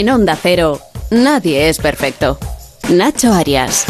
[0.00, 0.80] En Onda Cero,
[1.10, 2.38] nadie es perfecto.
[2.88, 3.84] Nacho Arias.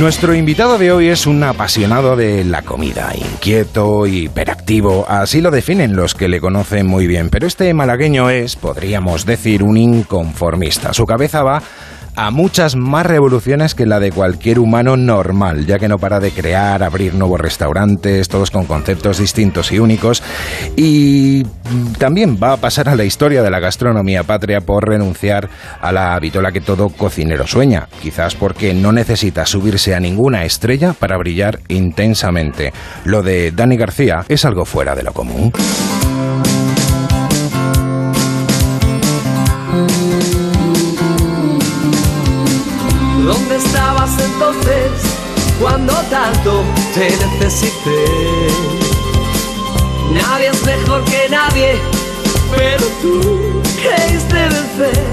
[0.00, 5.94] Nuestro invitado de hoy es un apasionado de la comida, inquieto, hiperactivo, así lo definen
[5.94, 10.94] los que le conocen muy bien, pero este malagueño es, podríamos decir, un inconformista.
[10.94, 11.62] Su cabeza va
[12.14, 16.30] a muchas más revoluciones que la de cualquier humano normal, ya que no para de
[16.30, 20.22] crear, abrir nuevos restaurantes, todos con conceptos distintos y únicos.
[20.76, 21.44] Y
[21.98, 25.48] también va a pasar a la historia de la gastronomía patria por renunciar
[25.80, 30.92] a la vitola que todo cocinero sueña, quizás porque no necesita subirse a ninguna estrella
[30.92, 32.72] para brillar intensamente.
[33.04, 35.52] Lo de Dani García es algo fuera de lo común.
[45.62, 48.04] Cuando tanto te necesité?
[50.12, 51.80] Nadie es mejor que nadie,
[52.54, 55.04] pero tú creíste vencer.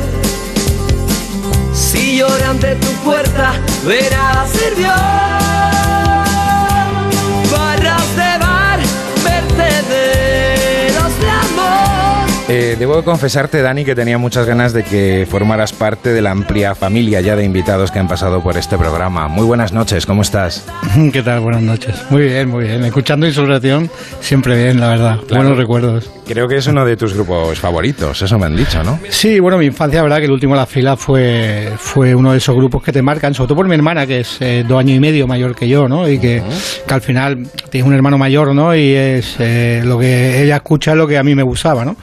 [1.72, 3.54] Si lloré ante tu puerta,
[3.86, 5.79] nada sirvió.
[12.62, 16.76] Eh, debo confesarte, Dani, que tenía muchas ganas de que formaras parte de la amplia
[16.76, 19.30] familia ya de invitados que han pasado por este programa.
[19.30, 20.66] Muy buenas noches, ¿cómo estás?
[21.14, 21.40] ¿Qué tal?
[21.40, 21.96] Buenas noches.
[22.10, 22.84] Muy bien, muy bien.
[22.84, 25.20] Escuchando Insurrección, siempre bien, la verdad.
[25.26, 25.44] Claro.
[25.44, 26.12] Buenos recuerdos.
[26.28, 29.00] Creo que es uno de tus grupos favoritos, eso me han dicho, ¿no?
[29.10, 32.34] Sí, bueno, mi infancia, la verdad, que el último de la fila fue, fue uno
[32.34, 34.80] de esos grupos que te marcan, sobre todo por mi hermana, que es eh, dos
[34.80, 36.08] años y medio mayor que yo, ¿no?
[36.10, 36.44] Y que,
[36.86, 38.76] que al final tiene un hermano mayor, ¿no?
[38.76, 41.96] Y es eh, lo que ella escucha es lo que a mí me gustaba, ¿no?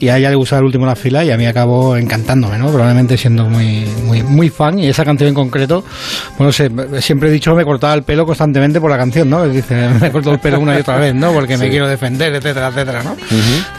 [0.00, 2.56] Y a ella le gustaba el último de la fila y a mí acabó encantándome,
[2.58, 2.68] ¿no?
[2.68, 4.78] Probablemente siendo muy, muy, muy fan.
[4.78, 5.84] Y esa canción en concreto,
[6.36, 6.70] bueno, sé,
[7.00, 9.44] siempre he dicho que me cortaba el pelo constantemente por la canción, ¿no?
[9.48, 11.32] Dice, me corto el pelo una y otra vez, ¿no?
[11.32, 13.16] Porque me quiero defender, etcétera, etcétera, ¿no?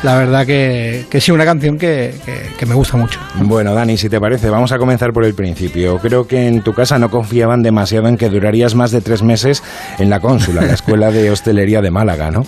[0.04, 3.20] La verdad que, que sí, una canción que, que- que me gusta mucho.
[3.36, 5.98] Bueno, Dani, si te parece, vamos a comenzar por el principio.
[6.00, 9.64] Creo que en tu casa no confiaban demasiado en que durarías más de tres meses
[9.98, 12.46] en la cónsula, la Escuela de Hostelería de Málaga, ¿no?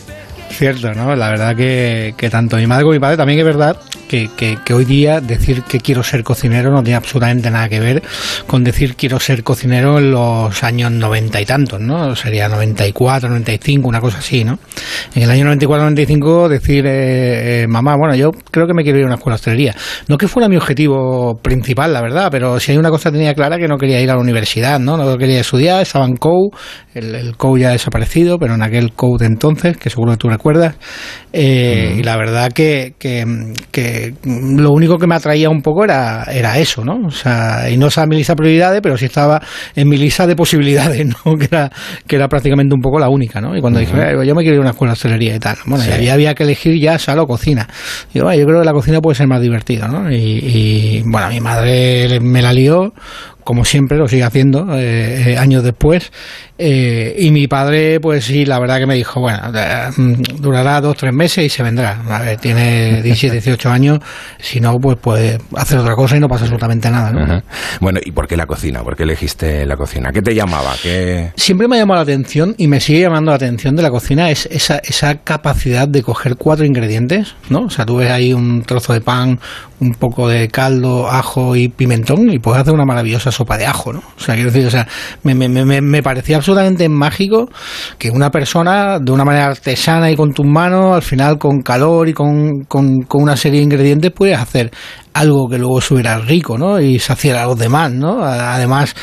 [0.52, 1.16] Cierto, ¿no?
[1.16, 4.58] La verdad que, que tanto mi madre como mi padre también es verdad que, que,
[4.64, 8.04] que hoy día decir que quiero ser cocinero no tiene absolutamente nada que ver
[8.46, 12.16] con decir quiero ser cocinero en los años noventa y tantos, ¿no?
[12.16, 14.60] Sería 94, 95, una cosa así, ¿no?
[15.16, 19.00] En el año 94, 95 decir, eh, eh, mamá, bueno, yo creo que me quiero
[19.00, 19.76] ir a una escuela de hostelería.
[20.10, 23.58] No que fuera mi objetivo principal, la verdad, pero si hay una cosa tenía clara
[23.58, 24.98] que no quería ir a la universidad, ¿no?
[24.98, 26.52] No quería estudiar, estaba en COU,
[26.94, 30.18] el, el COU ya ha desaparecido, pero en aquel COU de entonces, que seguro que
[30.18, 30.76] tú recuerdas,
[31.34, 33.24] eh, y la verdad que, que,
[33.70, 37.06] que lo único que me atraía un poco era, era eso, ¿no?
[37.06, 39.40] O sea, y no estaba en mi lista de prioridades, pero sí estaba
[39.76, 41.38] en mi lista de posibilidades, ¿no?
[41.38, 41.72] Que era,
[42.08, 43.56] que era prácticamente un poco la única, ¿no?
[43.56, 45.58] Y cuando dije, "Eh, yo me quiero ir a una escuela de hostelería y tal,
[45.68, 47.68] bueno, y había, había que elegir ya sala o cocina.
[48.12, 50.12] Y yo, "Bueno, yo creo que la cocina puede ser más divertida, ¿no?
[50.12, 52.94] Y, y, bueno, mi madre me la lió
[53.44, 56.12] como siempre, lo sigue haciendo eh, eh, años después.
[56.64, 60.80] Eh, y mi padre, pues sí, la verdad que me dijo, bueno, eh, mm, durará
[60.80, 62.04] dos, tres meses y se vendrá.
[62.08, 64.00] A ver, tiene 17, 18 años,
[64.40, 67.24] si no, pues puede hacer otra cosa y no pasa absolutamente nada, ¿no?
[67.24, 67.44] Ajá.
[67.80, 68.84] Bueno, ¿y por qué la cocina?
[68.84, 70.12] ¿Por qué elegiste la cocina?
[70.12, 70.76] ¿Qué te llamaba?
[70.84, 71.32] ¿Qué...
[71.36, 74.30] Siempre me ha llamado la atención y me sigue llamando la atención de la cocina
[74.30, 77.62] es esa, esa capacidad de coger cuatro ingredientes, ¿no?
[77.62, 79.40] O sea, tú ves ahí un trozo de pan,
[79.80, 83.94] un poco de caldo, ajo y pimentón y puedes hacer una maravillosa sopa de ajo,
[83.94, 84.00] ¿no?
[84.18, 84.88] O sea, quiero decir, o sea,
[85.24, 87.50] me, me, me, me parecía absolutamente mágico
[87.98, 92.10] que una persona, de una manera artesana y con tus manos, al final con calor
[92.10, 94.72] y con, con, con una serie de ingredientes, puedes hacer
[95.14, 96.80] algo que luego subiera rico, ¿no?
[96.80, 98.24] Y saciara a los demás, ¿no?
[98.24, 98.96] Además,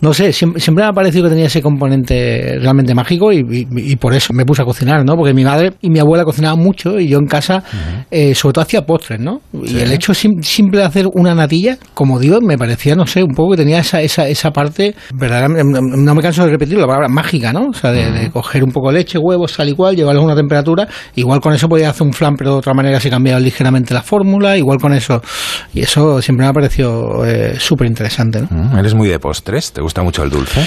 [0.00, 3.96] no sé, siempre, me ha parecido que tenía ese componente realmente mágico y, y- y
[3.96, 5.16] por eso me puse a cocinar, ¿no?
[5.16, 7.62] Porque mi madre y mi abuela cocinaban mucho y yo en casa,
[8.10, 9.40] eh, sobre todo hacía postres, ¿no?
[9.64, 13.22] Y el hecho sim- simple de hacer una natilla, como digo, me parecía, no sé,
[13.22, 16.86] un poco que tenía esa, esa, esa parte, verdaderamente, no me canso de repetir la
[16.86, 17.68] palabra mágica, ¿no?
[17.70, 20.26] O sea, de, de coger un poco de leche, huevos, tal y cual, llevarlos a
[20.26, 20.86] una temperatura,
[21.16, 24.02] igual con eso podía hacer un flan, pero de otra manera si cambiaba ligeramente la
[24.02, 25.20] fórmula, igual con eso.
[25.74, 28.48] Y eso siempre me ha parecido eh, súper interesante, ¿no?
[28.50, 29.72] Mm, ¿Eres muy de postres?
[29.72, 30.66] ¿Te gusta mucho el dulce?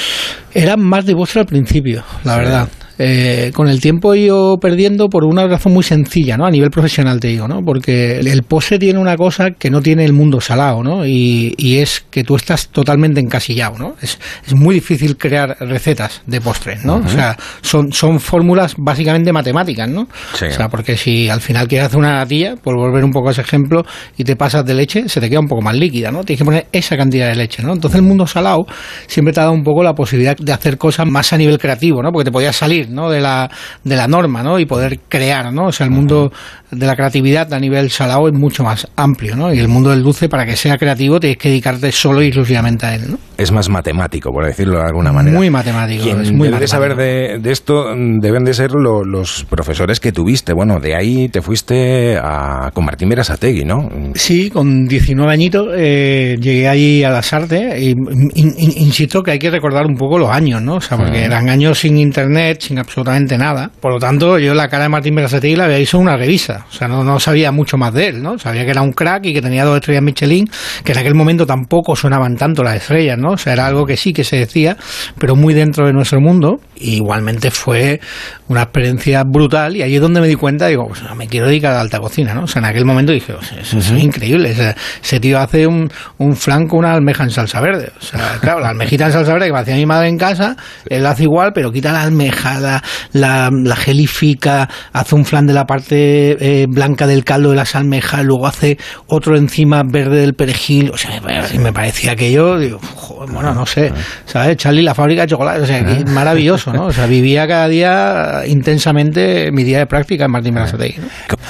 [0.54, 2.70] Era más de postre al principio, la verdad.
[3.02, 6.46] Eh, con el tiempo he ido perdiendo por una razón muy sencilla, ¿no?
[6.46, 7.62] A nivel profesional te digo, ¿no?
[7.64, 11.06] Porque el- postre tiene una cosa que no tiene el mundo salado, ¿no?
[11.06, 13.96] Y, y es que tú estás totalmente encasillado, ¿no?
[14.02, 16.98] Es, es muy difícil crear recetas de postres, ¿no?
[16.98, 20.08] O sea, son, son fórmulas básicamente matemáticas, ¿no?
[20.34, 20.46] Sí.
[20.46, 23.32] O sea, porque si al final quieres hacer una natilla, por volver un poco a
[23.32, 23.86] ese ejemplo,
[24.18, 26.24] y te pasas de leche, se te queda un poco más líquida, ¿no?
[26.26, 27.72] Tienes que poner esa cantidad de leche, ¿no?
[27.74, 28.66] Entonces el mundo salado
[29.08, 32.02] siempre te ha dado un poco la posibilidad de hacer cosas más a nivel creativo,
[32.04, 32.12] ¿no?
[32.12, 33.10] Porque te podías salir ¿no?
[33.10, 33.50] De la,
[33.84, 34.60] de la norma, ¿no?
[34.60, 35.68] Y poder crear, ¿no?
[35.68, 36.32] O sea, el mundo
[36.72, 39.54] de la creatividad a nivel salado es mucho más amplio, ¿no?
[39.54, 42.86] Y el mundo del dulce, para que sea creativo, tienes que dedicarte solo y exclusivamente
[42.86, 43.18] a él, ¿no?
[43.38, 45.36] Es más matemático, por decirlo de alguna manera.
[45.38, 46.04] Muy matemático.
[46.04, 50.12] Quien es muy debe saber de, de esto deben de ser lo- los profesores que
[50.12, 50.54] tuviste.
[50.54, 53.90] Bueno, de ahí te fuiste a, con Martín Berasategui, ¿no?
[54.16, 59.32] Sí, con 19 añitos eh, llegué ahí a las artes y in- in- insisto que
[59.32, 60.76] hay que recordar un poco los años, ¿no?
[60.76, 63.72] O sea, porque eran años sin internet, sin absolutamente nada.
[63.80, 66.59] Por lo tanto, yo la cara de Martín Berasategui la había en una revista.
[66.68, 68.38] O sea, no, no sabía mucho más de él, ¿no?
[68.40, 70.50] Sabía que era un crack y que tenía dos estrellas Michelin,
[70.84, 73.32] que en aquel momento tampoco sonaban tanto las estrellas, ¿no?
[73.32, 74.78] O sea, era algo que sí que se decía,
[75.18, 76.60] pero muy dentro de nuestro mundo.
[76.76, 78.00] Y igualmente fue
[78.48, 81.72] una experiencia brutal y ahí es donde me di cuenta, digo, pues, me quiero dedicar
[81.72, 82.44] a la alta cocina, ¿no?
[82.44, 84.52] O sea, en aquel momento dije, "O sea, eso, es increíble.
[84.52, 87.92] O sea, ese tío hace un, un flan con una almeja en salsa verde.
[88.00, 90.56] O sea, claro, la almejita en salsa verde que me hacía mi madre en casa,
[90.88, 92.84] él hace igual, pero quita la almeja, la,
[93.14, 97.76] la, la gelifica, hace un flan de la parte eh, blanca del caldo de las
[97.76, 100.92] almejas, luego hace otro encima verde del perejil.
[100.92, 103.92] O sea, me, me parecía aquello, digo, joder, bueno, no sé,
[104.26, 104.58] ¿sabes?
[104.58, 106.88] Charlie, la fábrica de chocolate, o sea, que maravilloso, ¿no?
[106.88, 111.08] O sea, vivía cada día intensamente mi día de práctica en Martín Berasategui, ¿no?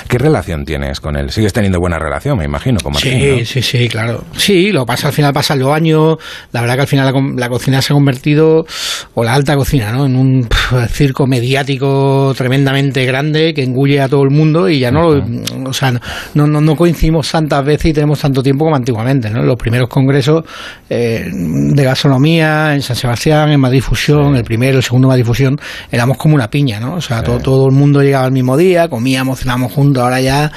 [0.07, 1.29] ¿Qué relación tienes con él?
[1.29, 3.45] Sigues teniendo buena relación, me imagino, con Martín, Sí, ¿no?
[3.45, 4.23] sí, sí, claro.
[4.35, 6.17] Sí, lo pasa al final, pasan los años.
[6.51, 8.65] La verdad que al final la, la cocina se ha convertido,
[9.13, 10.05] o la alta cocina, ¿no?
[10.05, 14.88] En un pf, circo mediático tremendamente grande que engulle a todo el mundo y ya
[14.91, 15.91] no, o sea,
[16.33, 19.43] no, no, no coincidimos tantas veces y tenemos tanto tiempo como antiguamente, ¿no?
[19.43, 20.43] Los primeros congresos
[20.89, 25.57] eh, de gastronomía en San Sebastián, en Madrid Fusión, el primero, el segundo Madrid Fusión,
[25.91, 26.95] éramos como una piña, ¿no?
[26.95, 30.51] O sea, todo, todo el mundo llegaba al mismo día, comíamos, cenábamos juntos, ahora ya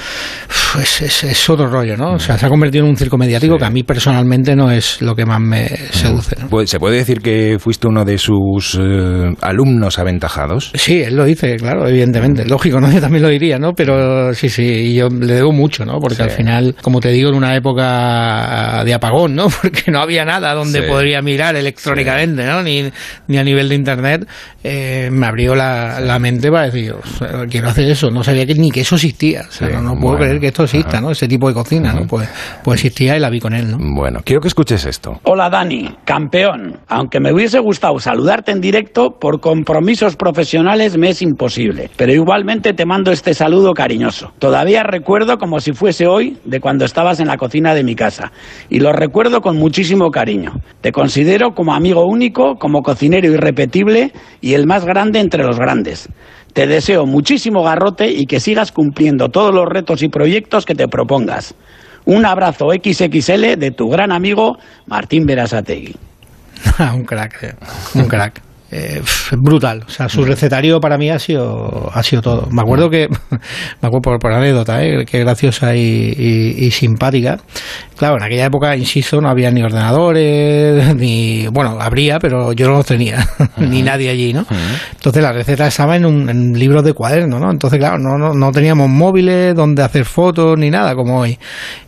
[0.81, 2.13] es, es- es otro rollo, ¿no?
[2.13, 5.01] O sea, se ha convertido en un circo mediático que a mí personalmente no es
[5.01, 6.47] lo que más me seduce, ¿no?
[6.49, 10.71] Pues, ¿Se puede decir que fuiste uno de sus eh, alumnos aventajados?
[10.75, 12.45] Sí, él lo dice, claro, evidentemente.
[12.45, 12.91] Lógico, ¿no?
[12.91, 13.73] Yo también lo diría, ¿no?
[13.73, 15.99] Pero sí, sí, y yo le debo mucho, ¿no?
[15.99, 16.21] Porque Sí.
[16.23, 19.47] al final, como te digo, en una época de apagón, ¿no?
[19.61, 20.87] Porque no había nada donde Sí.
[20.87, 22.63] podría mirar electrónicamente, ¿no?
[22.63, 22.89] Ni,
[23.27, 24.27] ni a nivel de internet,
[24.63, 28.09] eh, me abrió la, la mente para decir, o sea, quiero hacer eso.
[28.11, 29.41] No sabía que, ni que eso existía.
[29.47, 30.17] O sea, Sí, no, no puedo bueno.
[30.25, 31.01] creer que esto exista, Ajá.
[31.01, 31.11] ¿no?
[31.11, 32.07] Ese tipo de cocina, ¿no?
[32.07, 32.29] Pues,
[32.63, 33.77] pues existía y la vi con él, ¿no?
[33.79, 35.19] Bueno, quiero que escuches esto.
[35.23, 36.77] Hola Dani, campeón.
[36.87, 41.89] Aunque me hubiese gustado saludarte en directo, por compromisos profesionales me es imposible.
[41.97, 44.12] Pero igualmente te mando este saludo cariñoso.
[44.39, 48.31] Todavía recuerdo como si fuese hoy de cuando estabas en la cocina de mi casa.
[48.69, 50.53] Y lo recuerdo con muchísimo cariño.
[50.81, 54.11] Te considero como amigo único, como cocinero irrepetible
[54.41, 56.09] y el más grande entre los grandes.
[56.53, 60.87] Te deseo muchísimo garrote y que sigas cumpliendo todos los retos y proyectos que te
[60.87, 61.55] propongas.
[62.05, 65.95] Un abrazo XXL de tu gran amigo Martín Berasategui.
[66.95, 67.55] un crack, eh,
[67.95, 68.41] un crack.
[68.75, 69.01] Eh,
[69.37, 72.47] brutal, o sea, su recetario para mí ha sido ha sido todo.
[72.49, 73.07] Me acuerdo que,
[73.81, 75.79] me acuerdo por, por anécdota, eh, que graciosa y,
[76.17, 77.37] y- y simpática.
[77.95, 82.73] Claro, en aquella época, insisto, no había ni ordenadores, ni, bueno, habría, pero yo no
[82.77, 83.27] los tenía,
[83.57, 84.45] ni nadie allí, ¿no?
[84.91, 87.51] Entonces la receta estaba en un en libros de cuaderno, ¿no?
[87.51, 91.37] Entonces, claro, no, no, no teníamos móviles donde hacer fotos ni nada como hoy.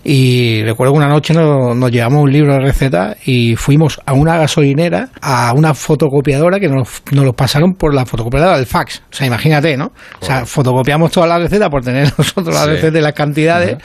[0.03, 4.13] Y recuerdo que una noche nos, nos llevamos un libro de recetas y fuimos a
[4.13, 9.01] una gasolinera, a una fotocopiadora que nos, nos los pasaron por la fotocopiadora del fax.
[9.11, 9.91] O sea, imagínate, ¿no?
[10.21, 12.69] O sea, fotocopiamos toda la receta por tener nosotros la Sí.
[12.69, 13.77] receta y las cantidades.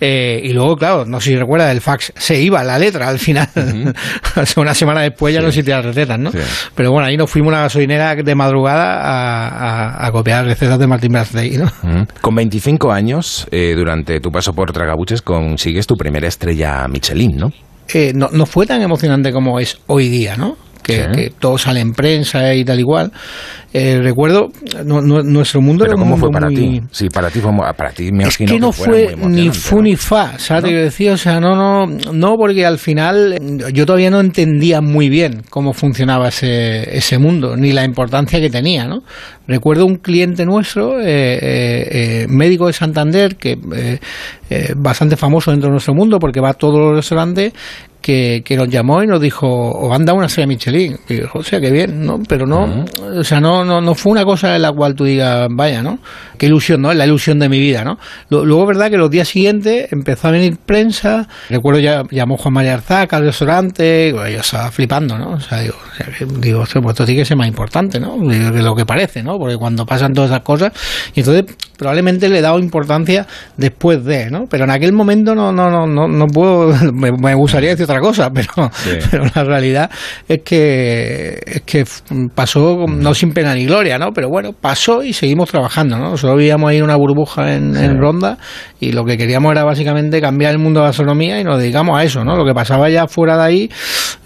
[0.00, 3.18] eh, y luego, claro, no sé si recuerda, el fax se iba la letra al
[3.18, 3.48] final.
[4.56, 6.30] Una semana después ya no existían las recetas, ¿no?
[6.32, 6.38] Sí.
[6.74, 10.78] Pero bueno, ahí nos fuimos a una gasolinera de madrugada a, a- a copiar recetas
[10.78, 11.70] de Martín Brazley, ¿no?
[12.20, 17.52] Con 25 años, eh, durante tu paso por Tragabuches, consigues tu primera estrella Michelin, ¿no?
[17.92, 20.56] eh, no, no fue tan emocionante como es hoy día, ¿no?
[20.84, 21.02] Que, Sí.
[21.14, 23.10] que todo sale en prensa y tal igual.
[23.72, 24.50] Eh, recuerdo,
[24.84, 26.80] nu- nu- nuestro mundo Pero era ¿cómo fue para muy- ti?
[26.92, 29.82] Sí, para ti fue, para ti me es que no fue ni fu ¿no?
[29.82, 31.14] ni fa, ¿sabes que decía?
[31.14, 35.42] O sea, no, no, no, porque al final eh, yo todavía no entendía muy bien
[35.50, 39.02] cómo funcionaba ese, ese mundo, ni la importancia que tenía, ¿no?
[39.48, 43.98] Recuerdo un cliente nuestro, eh, eh, eh, médico de Santander, que eh,
[44.50, 47.52] eh, bastante famoso dentro de nuestro mundo, porque va a todos los restaurantes,
[48.04, 50.98] que, que nos llamó y nos dijo, os han dado una serie Michelin.
[51.08, 52.20] Y dijo, o sea, qué bien, ¿no?
[52.28, 52.84] Pero no,
[53.18, 55.98] o sea, no, no, no fue una cosa en la cual tú digas, vaya, ¿no?
[56.36, 56.90] Qué ilusión, ¿no?
[56.92, 57.98] Es la ilusión de mi vida, ¿no?
[58.28, 62.74] Luego, verdad que los días siguientes empezó a venir prensa, recuerdo ya llamó Juan María
[62.74, 65.30] Arzaca al restaurante, bueno, yo estaba flipando, ¿no?
[65.30, 67.98] O sea, digo, o sea, que- digo, "Ostras, pues esto tiene que ser más importante,
[67.98, 68.18] ¿no?
[68.28, 69.38] Que lo que parece, ¿no?
[69.38, 70.72] Porque cuando pasan todas esas cosas,
[71.14, 73.26] y entonces probablemente le he dado importancia
[73.56, 74.46] después de, ¿no?
[74.48, 78.30] Pero en aquel momento no, no, no, no, no puedo, me, gustaría decir otra cosa,
[78.30, 78.70] pero,
[79.10, 79.90] pero la realidad
[80.28, 81.84] es que, es que
[82.34, 84.12] pasó no sin pena ni gloria, ¿no?
[84.12, 86.16] Pero bueno, pasó y seguimos trabajando, ¿no?
[86.16, 88.38] Solo vivíamos ahí una burbuja en, en Ronda
[88.80, 91.98] y lo que queríamos era básicamente cambiar el mundo de la gastronomía y nos dedicamos
[91.98, 92.36] a eso, ¿no?
[92.36, 93.70] Lo que pasaba ya fuera de ahí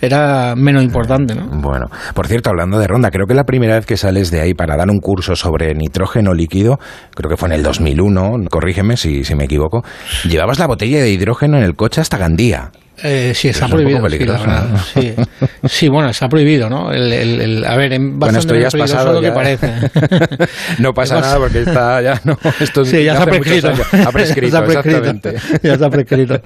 [0.01, 1.47] era menos importante, ¿no?
[1.61, 4.55] Bueno, por cierto, hablando de Ronda, creo que la primera vez que sales de ahí
[4.55, 6.79] para dar un curso sobre nitrógeno líquido,
[7.15, 9.85] creo que fue en el 2001, corrígeme si, si me equivoco,
[10.25, 12.73] llevabas la botella de hidrógeno en el coche hasta Gandía.
[13.03, 14.03] Eh, sí, está prohibido.
[14.93, 15.15] Sí,
[15.67, 15.89] sí.
[15.89, 16.91] bueno, está prohibido, ¿no?
[16.91, 19.73] El, el, a ver, en bueno, esto ya has pasado lo que parece.
[20.79, 23.69] no pasa nada porque está ya, no, esto sí, ya, está prescrito.
[23.69, 25.31] ha prescrito, ya está prescrito,
[25.63, 26.41] ya está prescrito.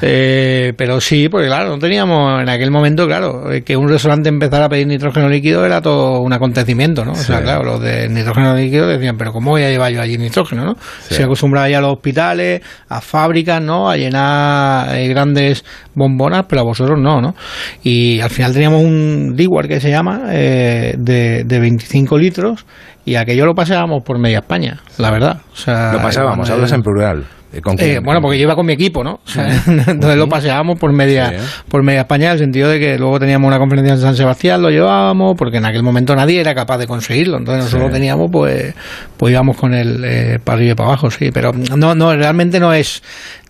[0.00, 4.28] Eh, pero sí, porque claro, no teníamos en aquel momento, claro, eh, que un restaurante
[4.28, 7.12] empezara a pedir nitrógeno líquido era todo un acontecimiento, ¿no?
[7.12, 10.18] O sea, claro, los de nitrógeno líquido decían, pero ¿cómo voy a llevar yo allí
[10.18, 10.76] nitrógeno, no?
[11.08, 13.88] Se acostumbraba ya a los hospitales, a fábricas, ¿no?
[13.88, 17.34] A llenar eh, grandes bombonas, pero a vosotros no, ¿no?
[17.82, 22.66] Y al final teníamos un Dewar que se llama, eh, de, de 25 litros,
[23.04, 25.40] y aquello lo pasábamos por media España, la verdad.
[25.52, 27.26] O sea, lo pasábamos, hablas en plural.
[27.52, 29.20] Eh, bueno, porque yo iba con mi equipo, ¿no?
[29.36, 31.34] entonces lo paseábamos por media,
[31.68, 34.62] por media España, en el sentido de que luego teníamos una conferencia en San Sebastián,
[34.62, 37.36] lo llevábamos, porque en aquel momento nadie era capaz de conseguirlo.
[37.36, 38.74] Entonces nosotros teníamos, pues,
[39.18, 41.30] pues íbamos con él eh, para arriba y para abajo, sí.
[41.30, 43.02] Pero no, no, realmente no es,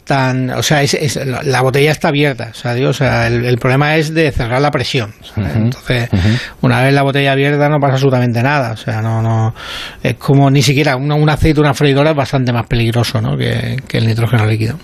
[0.05, 4.13] tan, o sea, es, la botella está abierta, o sea, o sea el, problema es
[4.13, 5.13] de cerrar la presión.
[5.37, 6.09] Entonces,
[6.61, 9.55] una vez la botella abierta no pasa absolutamente nada, o sea, no, no,
[10.03, 13.37] es como ni siquiera un, aceite, una freidora es bastante más peligroso, ¿no?
[13.37, 14.79] Que, el nitrógeno líquido.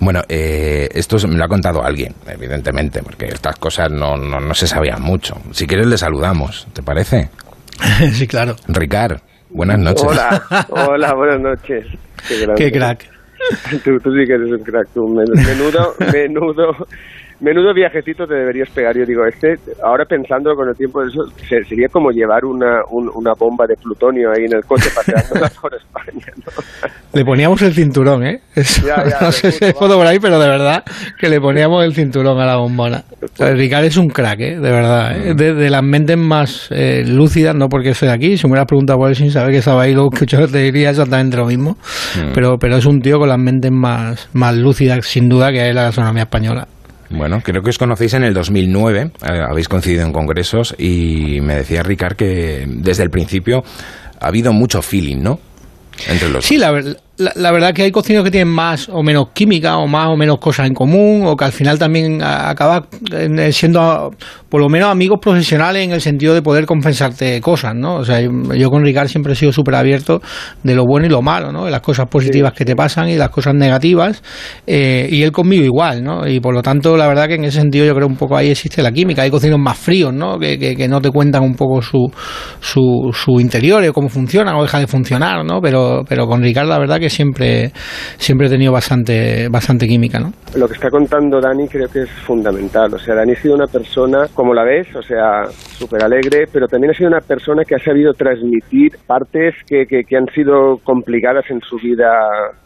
[0.00, 4.54] Bueno, eh, esto me lo ha contado alguien, evidentemente, porque estas cosas no, no, no
[4.54, 5.36] se sabían mucho.
[5.50, 7.28] Si quieres le saludamos, ¿te parece?
[8.12, 8.56] sí, claro.
[8.68, 9.18] Ricard,
[9.50, 10.04] buenas noches.
[10.04, 11.84] Hola, hola, buenas noches.
[12.56, 13.17] Qué crack.
[13.84, 15.08] Tú, tú sí que eres un crack, tú.
[15.08, 16.86] Menudo, menudo,
[17.40, 18.96] menudo viajecito te deberías pegar.
[18.96, 21.22] Yo digo, este, ahora pensando con el tiempo de eso,
[21.68, 26.26] sería como llevar una, una bomba de plutonio ahí en el coche paseándola por España,
[27.12, 28.40] Le poníamos el cinturón, ¿eh?
[29.20, 30.82] no sé si hay foto por ahí, pero de verdad
[31.18, 33.04] que le poníamos el cinturón a la bombona.
[33.38, 34.58] Ricard es un crack, ¿eh?
[34.58, 35.16] De verdad.
[35.16, 35.34] ¿eh?
[35.34, 38.98] De, las mentes más eh, lúcidas, no porque soy de aquí, si me hubieras preguntado
[38.98, 41.72] por él sin saber que estaba ahí, luego yo te diría exactamente lo mismo.
[42.16, 42.32] Mm.
[42.34, 45.74] Pero, pero es un tío con las mentes más, más lúcidas, sin duda, que es
[45.74, 46.66] la gastronomía española.
[47.10, 49.10] Bueno, creo que os conocéis en el 2009, eh,
[49.50, 53.62] habéis coincidido en congresos y me decía Ricard que desde el principio
[54.20, 55.38] ha habido mucho feeling, ¿no?
[56.08, 56.70] Entre los sí, la,
[57.18, 60.38] la, verdad que hay cocineros que tienen más o menos química o más o menos
[60.38, 64.12] cosas en común o que al final también acaba eh, siendo
[64.48, 67.96] por lo menos amigos profesionales en el sentido de poder compensarte cosas, ¿no?
[67.96, 70.22] O sea, yo con Ricard siempre he sido súper abierto
[70.62, 71.64] de lo bueno y lo malo, ¿no?
[71.64, 74.22] De las cosas positivas que te pasan y las cosas negativas
[74.66, 76.26] eh, y él conmigo igual, ¿no?
[76.26, 78.50] Y por lo tanto, la verdad que en ese sentido yo creo un poco ahí
[78.50, 79.22] existe la química.
[79.22, 80.38] Hay cocineros más fríos, ¿no?
[80.38, 82.10] Que, que, no te cuentan un poco su,
[82.60, 85.60] su, su interior o cómo funcionan o deja de funcionar, ¿no?
[85.60, 87.72] Pero, pero con Ricard la verdad que siempre,
[88.16, 90.32] siempre he tenido bastante, bastante química, ¿no?
[90.56, 92.92] Lo que está contando Dani creo que es fundamental.
[92.94, 96.66] O sea, Dani ha sido una persona, como la ves, o sea, súper alegre, pero
[96.66, 101.44] también ha sido una persona que ha sabido transmitir partes que, que, han sido complicadas
[101.50, 102.08] en su vida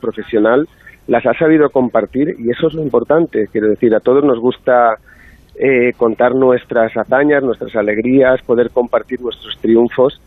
[0.00, 0.66] profesional,
[1.06, 3.46] las ha sabido compartir y eso es lo importante.
[3.50, 4.96] Quiero decir, a todos nos gusta
[5.58, 10.20] eh, contar nuestras hazañas, nuestras alegrías, poder compartir nuestros triunfos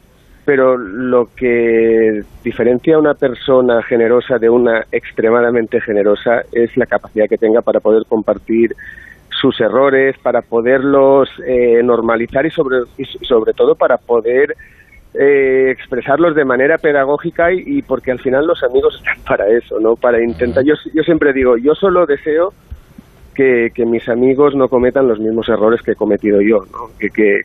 [0.46, 7.28] pero lo que diferencia a una persona generosa de una extremadamente generosa es la capacidad
[7.28, 8.76] que tenga para poder compartir
[9.30, 12.78] sus errores, para poderlos eh, normalizar y sobre,
[13.24, 14.56] sobre todo para poder
[15.14, 19.96] eh, expresarlos de manera pedagógica y, porque al final los amigos están para eso, ¿no?
[19.96, 22.54] Para intentar, yo, yo siempre digo, yo solo deseo
[23.36, 26.90] que, mis amigos no cometan los mismos errores que he cometido yo, ¿no?
[26.98, 27.42] que, que,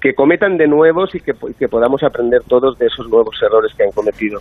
[0.00, 1.32] que, cometan de nuevos y que,
[1.68, 4.40] podamos aprender todos de esos nuevos errores que han cometido.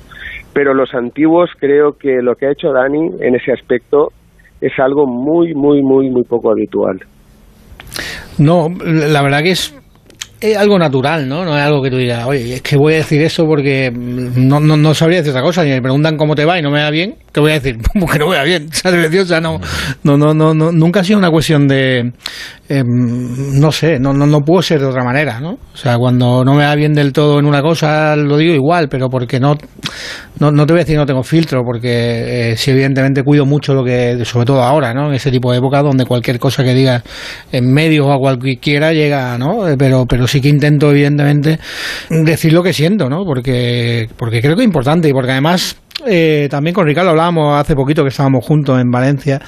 [0.54, 4.10] Pero los antiguos creo que lo que ha hecho Dani en ese aspecto
[4.60, 7.00] es algo muy, muy, muy, muy poco habitual.
[8.38, 9.74] No, la verdad que es
[10.52, 11.46] es algo natural, ¿no?
[11.46, 14.60] No es algo que tú digas, oye, es que voy a decir eso porque no,
[14.60, 15.66] no, no sabría decir otra cosa.
[15.66, 17.78] Y me preguntan cómo te va y no me va bien, te voy a decir,
[18.12, 18.68] que no me va bien.
[19.26, 19.60] O sea, no,
[20.04, 22.12] no, no, no, no, nunca ha sido una cuestión de,
[22.70, 25.52] em, no sé, no, no, no puedo ser de otra manera, ¿no?
[25.52, 28.88] O sea, cuando no me va bien del todo en una cosa, lo digo igual,
[28.90, 29.58] pero porque no,
[30.40, 33.74] no, no te voy a decir no tengo filtro, porque eh, sí, evidentemente cuido mucho
[33.74, 35.08] lo que, sobre todo ahora, ¿no?
[35.10, 37.04] En ese tipo de época donde cualquier cosa que digas
[37.52, 39.66] en medio o a cualquiera llega, ¿no?
[39.78, 41.60] Pero, pero sí que intento, evidentemente,
[42.10, 43.24] decir lo que siento, ¿no?
[43.24, 47.74] Porque, porque creo que es importante y porque además eh, también con Ricardo hablábamos hace
[47.74, 49.42] poquito que estábamos juntos en Valencia.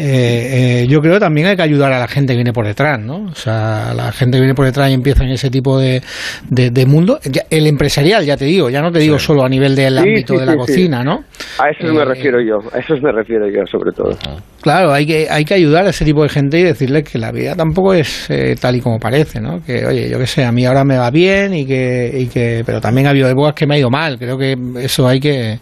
[0.00, 2.64] Eh, eh, yo creo que también hay que ayudar a la gente que viene por
[2.64, 3.24] detrás, ¿no?
[3.24, 6.00] O sea, la gente que viene por detrás y empieza en ese tipo de,
[6.48, 7.18] de, mundo.
[7.50, 10.46] el empresarial, ya te digo, ya no te digo solo a nivel del ámbito de
[10.46, 11.24] la cocina, ¿no?
[11.58, 14.16] A eso me refiero yo, a eso me refiero yo sobre todo.
[14.60, 17.32] Claro, hay que, hay que ayudar a ese tipo de gente y decirles que la
[17.32, 18.28] vida tampoco es
[18.60, 19.60] tal y como parece, ¿no?
[19.64, 22.62] Que, oye, yo qué sé, a mí ahora me va bien y que, y que
[22.64, 24.16] pero también ha habido épocas que me ha ido mal.
[24.16, 25.58] Creo que eso hay que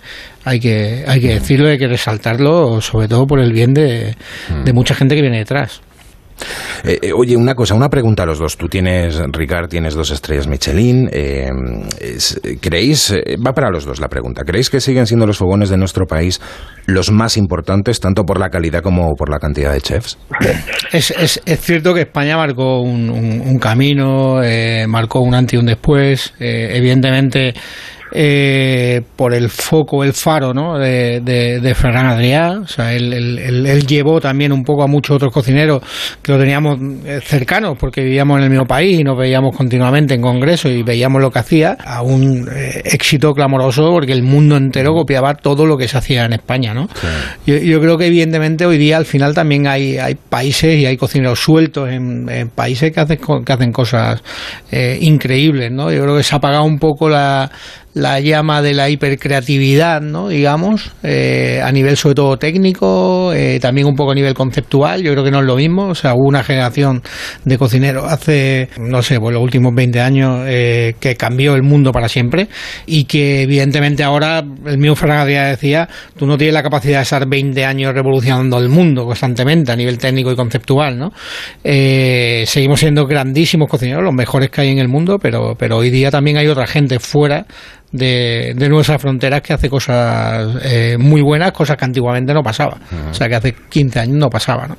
[0.46, 4.14] hay que, hay que decirlo, hay que resaltarlo, sobre todo por el bien de,
[4.64, 5.82] de mucha gente que viene detrás.
[6.84, 8.56] Eh, eh, oye, una cosa, una pregunta a los dos.
[8.56, 11.08] Tú tienes, Ricard, tienes dos estrellas Michelin.
[11.12, 11.50] Eh,
[12.60, 13.12] ¿Creéis,
[13.44, 16.40] va para los dos la pregunta, ¿creéis que siguen siendo los fogones de nuestro país
[16.86, 20.16] los más importantes, tanto por la calidad como por la cantidad de chefs?
[20.92, 24.40] Es, es, es cierto que España marcó un, un, camino,
[24.86, 26.34] marcó un antes y un después.
[26.38, 27.54] evidentemente
[28.12, 30.78] eh, por el foco, el faro ¿no?
[30.78, 32.62] de, de, Ferran Adrià.
[32.62, 35.82] O sea, él, él, llevó también un poco a muchos otros cocineros
[36.22, 40.14] que lo teníamos eh, cercanos porque vivíamos en el mismo país y nos veíamos continuamente
[40.14, 44.56] en congresos y veíamos lo que hacía a un eh, éxito clamoroso porque el mundo
[44.56, 46.74] entero copiaba todo lo que se hacía en España.
[46.74, 46.88] ¿no?
[47.44, 51.40] Yo, creo que evidentemente hoy día al final también hay, hay países y hay cocineros
[51.40, 54.22] sueltos en, países que hacen, que hacen cosas
[55.00, 55.72] increíbles.
[55.72, 55.90] ¿no?
[55.90, 57.50] Yo creo que se ha apagado un poco la
[57.96, 60.28] la llama de la hipercreatividad, ¿no?
[60.28, 65.12] digamos, eh, a nivel sobre todo técnico, eh, también un poco a nivel conceptual, yo
[65.12, 67.02] creo que no es lo mismo, o sea, hubo una generación
[67.44, 71.92] de cocineros hace, no sé, pues los últimos 20 años eh, que cambió el mundo
[71.92, 72.48] para siempre
[72.86, 77.28] y que evidentemente ahora, el mismo Ferran decía, tú no tienes la capacidad de estar
[77.28, 81.12] 20 años revolucionando el mundo constantemente a nivel técnico y conceptual, ¿no?
[81.62, 86.10] seguimos siendo grandísimos cocineros, los mejores que hay en el mundo, pero, pero hoy día
[86.10, 87.46] también hay otra gente fuera
[87.92, 92.78] de, nuestras fronteras que hace cosas eh, muy buenas, cosas que antiguamente no pasaba.
[93.10, 94.76] O sea, que hace 15 años no pasaba, ¿no?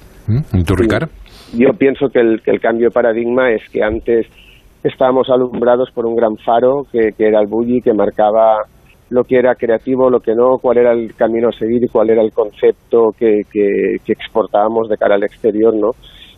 [0.54, 1.08] ¿Y tú, Ricardo?
[1.54, 4.28] Yo pienso que el, que el cambio de paradigma es que antes
[4.84, 8.64] estábamos alumbrados por un gran faro que, que era el bully, que marcaba
[9.10, 12.10] lo que era creativo, lo que no, cuál era el camino a seguir y cuál
[12.10, 15.92] era el concepto que, que, que exportábamos de cara al exterior, ¿no?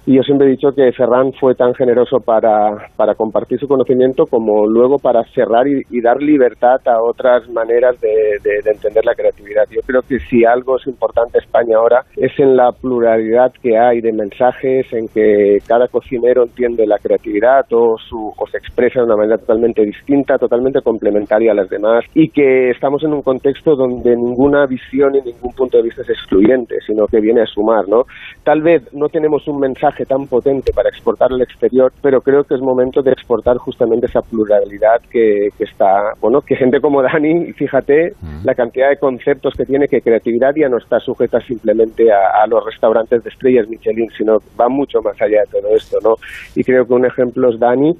[0.05, 4.25] Y yo siempre he dicho que Ferran fue tan generoso para, para compartir su conocimiento
[4.25, 9.65] como luego para cerrar y, dar libertad a otras maneras de, de, entender la creatividad.
[9.69, 13.99] Yo creo que si algo es importante España ahora es en la pluralidad que hay
[13.99, 19.05] de mensajes, en que cada cocinero entiende la creatividad o, su, o se expresa de
[19.05, 23.75] una manera totalmente distinta, totalmente complementaria a las demás y que estamos en un contexto
[23.75, 27.87] donde ninguna visión y ningún punto de vista es excluyente, sino que viene a sumar.
[27.87, 28.03] ¿no?
[28.43, 32.55] Tal vez no tenemos un mensaje tan potente para exportar al exterior, pero creo que
[32.55, 37.53] es momento de exportar justamente esa pluralidad que, que está, bueno, que gente como Dani,
[37.53, 42.43] fíjate la cantidad de conceptos que tiene, que creatividad ya no está sujeta simplemente a,
[42.43, 46.15] a, los restaurantes de estrellas Michelin, sino va mucho más allá de todo esto, ¿no?
[46.55, 47.95] Y creo que un ejemplo es Dani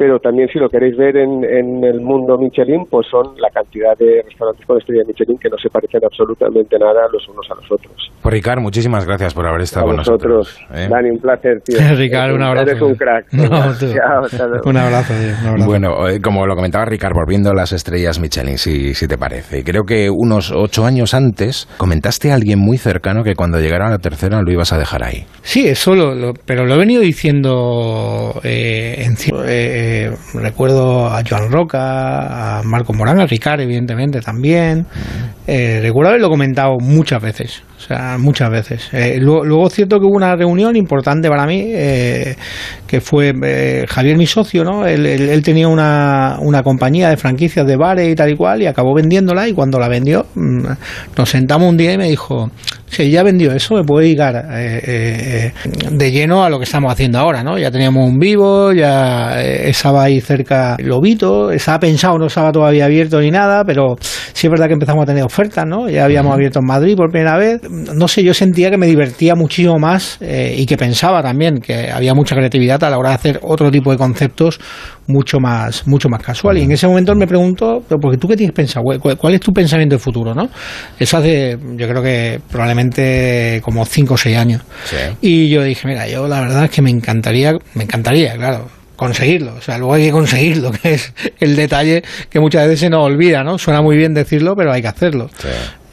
[0.00, 3.92] pero también si lo queréis ver en, en, el mundo Michelin, pues son la cantidad
[3.98, 7.70] de restaurantes con estrella Michelin que no se parecen absolutamente nada los unos a los
[7.70, 8.10] otros.
[8.22, 10.58] Pues Ricard, muchísimas gracias por haber estado con nosotros.
[10.72, 10.88] ¿eh?
[10.88, 11.76] Dani, un placer, tío.
[11.98, 12.70] Ricard, un abrazo.
[12.70, 13.26] Eres un crack.
[14.64, 15.66] un abrazo, tío.
[15.66, 19.62] Bueno, eh, como lo comentaba Ricard, volviendo a las estrellas Michelin, si, si te parece.
[19.64, 23.90] Creo que unos ocho años antes comentaste a alguien muy cercano que cuando llegara a
[23.90, 25.26] la tercera lo ibas a dejar ahí.
[25.42, 29.89] Sí, eso lo, pero lo he venido diciendo eh, en eh,
[30.34, 34.86] recuerdo a Joan Roca, a Marco Morán, a Ricard, evidentemente también.
[35.46, 38.88] Eh, recuerdo haberlo comentado muchas veces, o sea, muchas veces.
[38.92, 42.36] Eh, luego, es cierto que hubo una reunión importante para mí, eh,
[42.86, 43.32] que fue
[43.88, 44.86] Javier, mi socio, ¿no?
[44.86, 48.94] Él, tenía una, una, compañía de franquicias de bares y tal y cual, y acabó
[48.94, 50.64] vendiéndola, y cuando la vendió, mm,
[51.16, 52.50] nos sentamos un día y me dijo,
[52.86, 57.42] si ya vendió eso, me puede llegar de lleno a lo que estamos haciendo ahora,
[57.42, 57.56] ¿no?
[57.56, 63.20] Ya teníamos un vivo, ya estaba ahí cerca Lobito, estaba pensado, no estaba todavía abierto
[63.20, 65.88] ni nada, pero sí es verdad que empezamos a tener ofertas, ¿no?
[65.88, 67.60] Ya habíamos abierto en Madrid por primera vez.
[67.70, 71.90] No sé, yo sentía que me divertía muchísimo más eh, y que pensaba también que
[71.90, 74.60] había mucha creatividad a la hora de hacer otro tipo de conceptos
[75.06, 76.58] mucho más, mucho más casual.
[76.58, 79.94] Y en ese momento me pregunto, porque tú qué tienes pensado, ¿cuál es tu pensamiento
[79.94, 80.48] de futuro, no?
[80.98, 84.62] Eso hace, yo creo que probablemente como 5 o 6 años.
[85.20, 88.68] Y yo dije, mira, yo la verdad es que me encantaría, me encantaría, claro,
[89.00, 89.54] conseguirlo.
[89.54, 93.04] O sea, luego hay que conseguirlo, que es el detalle que muchas veces se nos
[93.04, 93.56] olvida, ¿no?
[93.56, 95.30] Suena muy bien decirlo, pero hay que hacerlo.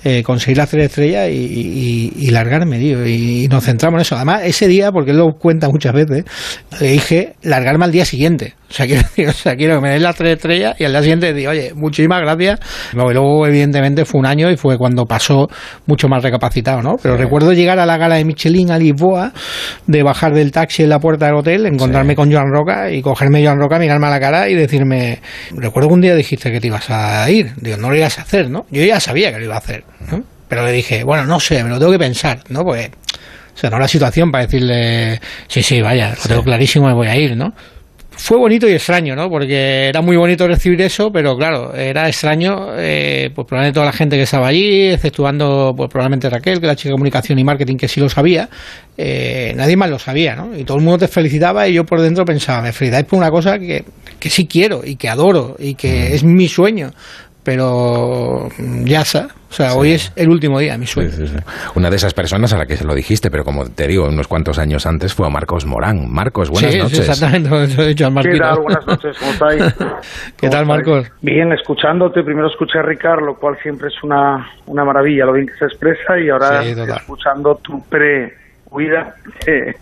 [0.09, 3.05] Eh, conseguir hacer estrella y, y, largarme, tío.
[3.05, 4.15] Y, nos centramos en eso.
[4.15, 6.23] Además, ese día, porque él lo cuenta muchas veces,
[6.79, 8.53] le dije largarme al día siguiente.
[8.69, 11.01] O sea, quiero, o sea, quiero que me den las tres estrellas y al día
[11.01, 12.59] siguiente digo, oye, muchísimas gracias.
[12.93, 15.47] Y luego, evidentemente, fue un año y fue cuando pasó
[15.85, 16.95] mucho más recapacitado, ¿no?
[17.01, 19.31] Pero recuerdo llegar a la gala de Michelin a Lisboa,
[19.85, 23.43] de bajar del taxi en la puerta del hotel, encontrarme con Joan Roca y cogerme
[23.43, 26.67] Joan Roca, mirarme a la cara y decirme, recuerdo que un día dijiste que te
[26.67, 27.53] ibas a ir.
[27.57, 28.65] Digo, no lo ibas a hacer, ¿no?
[28.71, 30.23] Yo ya sabía que lo iba a hacer, ¿no?
[30.47, 32.63] Pero le dije, bueno, no sé, me lo tengo que pensar, ¿no?
[32.63, 36.93] Pues, o sea, no la situación para decirle, sí, sí, vaya, lo tengo clarísimo, me
[36.93, 37.53] voy a ir, ¿no?
[38.17, 39.29] Fue bonito y extraño, ¿no?
[39.29, 43.93] Porque era muy bonito recibir eso, pero claro, era extraño, eh, pues probablemente toda la
[43.93, 47.77] gente que estaba allí, exceptuando pues probablemente Raquel, que la chica de comunicación y marketing
[47.77, 48.49] que sí lo sabía,
[48.97, 50.57] eh, nadie más lo sabía, ¿no?
[50.57, 53.31] Y todo el mundo te felicitaba y yo por dentro pensaba, me felicitáis por una
[53.31, 53.85] cosa que,
[54.19, 56.91] que sí quiero y que adoro y que es mi sueño
[57.47, 58.49] pero
[58.83, 59.29] ya está.
[59.49, 61.09] O sea, hoy es el último día, mi sueño.
[61.75, 64.27] Una de esas personas a la que se lo dijiste, pero como te digo, unos
[64.27, 66.11] cuantos años antes fue a Marcos Morán.
[66.11, 66.99] Marcos, buenas noches.
[66.99, 68.59] exactamente, lo he dicho al ¿Qué tal?
[68.61, 69.75] Buenas noches, ¿cómo estáis?
[70.37, 71.11] ¿Qué tal, Marcos?
[71.21, 72.23] Bien, escuchándote.
[72.23, 75.65] Primero escuché a Ricardo, lo cual siempre es una, una maravilla, lo bien que se
[75.65, 79.75] expresa, y ahora escuchando tu pre-huida que,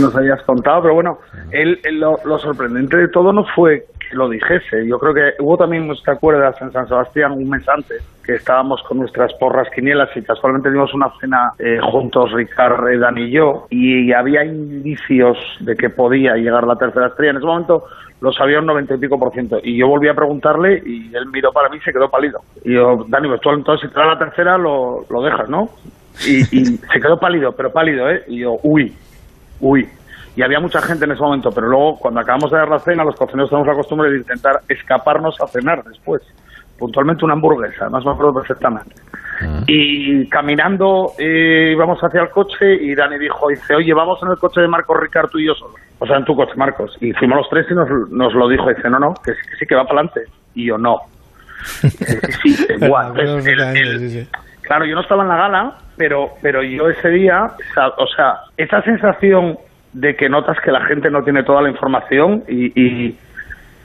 [0.00, 0.82] nos habías contado.
[0.82, 1.18] Pero bueno,
[1.52, 4.86] él, lo, lo sorprendente de todo no fue lo dijese.
[4.86, 6.60] Yo creo que hubo también, ¿te acuerdas?
[6.60, 10.94] En San Sebastián un mes antes, que estábamos con nuestras porras quinielas y casualmente tuvimos
[10.94, 16.66] una cena eh, juntos, Ricardo, Dan y yo, y había indicios de que podía llegar
[16.66, 17.32] la tercera estrella.
[17.32, 17.84] En ese momento
[18.20, 19.58] lo sabía un noventa y pico por ciento.
[19.62, 22.40] Y yo volví a preguntarle y él miró para mí y se quedó pálido.
[22.64, 25.68] Y yo, Dani, pues entonces si te da la tercera lo, lo dejas, ¿no?
[26.26, 28.22] Y se quedó pálido, pero pálido, ¿eh?
[28.28, 28.94] Y yo, uy,
[29.60, 29.88] uy
[30.36, 33.04] y había mucha gente en ese momento, pero luego cuando acabamos de dar la cena,
[33.04, 36.22] los cocineros tenemos la costumbre de intentar escaparnos a cenar después,
[36.78, 38.94] puntualmente una hamburguesa, más me acuerdo perfectamente.
[39.42, 39.62] Ah.
[39.66, 44.38] Y caminando eh, íbamos hacia el coche y Dani dijo, dice, oye, vamos en el
[44.38, 45.74] coche de Marcos Ricardo tú y yo solo.
[45.98, 46.96] O sea, en tu coche, Marcos.
[47.00, 49.74] Y fuimos los tres y nos, nos lo dijo, dice, no, no, que sí, que,
[49.74, 50.22] va para adelante.
[50.54, 50.98] Y yo, no.
[52.42, 53.12] sí, igual.
[54.62, 57.46] claro, yo no estaba en la gala, pero, pero yo ese día,
[57.96, 59.56] o sea, esa sensación
[59.94, 63.14] de que notas que la gente no tiene toda la información y,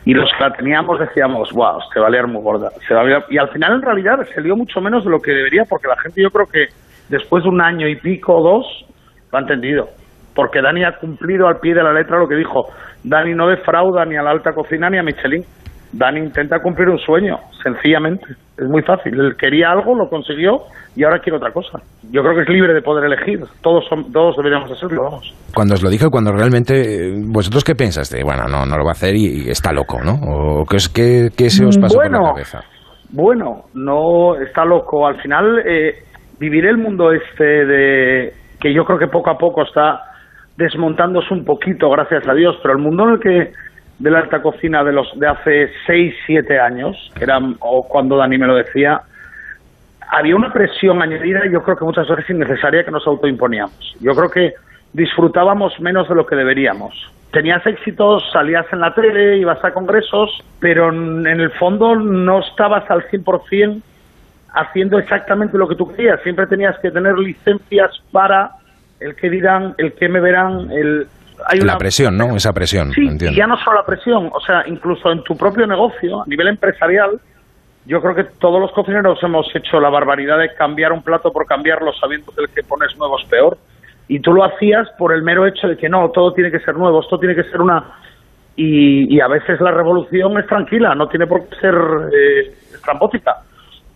[0.05, 2.71] y, los que la teníamos decíamos, wow, se va a liar muy gorda.
[2.87, 5.31] Se va a Y al final, en realidad, se lió mucho menos de lo que
[5.31, 6.65] debería, porque la gente, yo creo que
[7.09, 8.65] después de un año y pico o dos,
[9.31, 9.85] lo ha entendido.
[10.33, 12.65] Porque Dani ha cumplido al pie de la letra lo que dijo.
[13.03, 15.43] Dani no defrauda ni a la alta cocina ni a Michelin.
[15.91, 18.25] Dani intenta cumplir un sueño, sencillamente.
[18.57, 19.19] Es muy fácil.
[19.19, 20.59] Él quería algo, lo consiguió
[20.95, 21.79] y ahora quiere otra cosa.
[22.11, 23.39] Yo creo que es libre de poder elegir.
[23.61, 25.33] Todos, son, todos deberíamos hacerlo, vamos.
[25.53, 27.11] Cuando os lo dijo, cuando realmente.
[27.27, 28.23] ¿Vosotros qué pensaste?
[28.23, 30.13] Bueno, no, no lo va a hacer y, está loco, ¿no?
[30.13, 32.61] ¿O qué, qué, qué se os pasó por la cabeza?
[33.11, 35.07] Bueno, no está loco.
[35.07, 36.03] Al final, eh,
[36.39, 38.33] vivir el mundo este de.
[38.61, 40.01] que yo creo que poco a poco está
[40.59, 43.53] desmontándose un poquito, gracias a Dios, pero el mundo en el que
[43.99, 48.15] de la alta cocina de los de hace 6, 7 años, que eran, o cuando
[48.17, 49.01] Dani me lo decía,
[50.09, 53.95] había una presión añadida yo creo que muchas veces innecesaria que nos autoimponíamos.
[53.99, 54.53] Yo creo que
[54.93, 56.93] disfrutábamos menos de lo que deberíamos.
[57.31, 62.89] Tenías éxitos, salías en la tele, ibas a congresos, pero en el fondo no estabas
[62.89, 63.81] al 100%
[64.51, 66.21] haciendo exactamente lo que tú querías.
[66.23, 68.51] Siempre tenías que tener licencias para
[68.99, 71.07] el que dirán, el que me verán, el
[71.45, 72.35] hay la presión, ¿no?
[72.35, 72.91] Esa presión.
[72.91, 76.25] Sí, y ya no solo la presión, o sea, incluso en tu propio negocio, a
[76.27, 77.19] nivel empresarial,
[77.85, 81.45] yo creo que todos los cocineros hemos hecho la barbaridad de cambiar un plato por
[81.45, 83.57] cambiarlo sabiendo que el que pones nuevo es peor.
[84.07, 86.75] Y tú lo hacías por el mero hecho de que no, todo tiene que ser
[86.75, 87.83] nuevo, esto tiene que ser una...
[88.55, 91.75] Y, y a veces la revolución es tranquila, no tiene por qué ser
[92.13, 92.53] eh,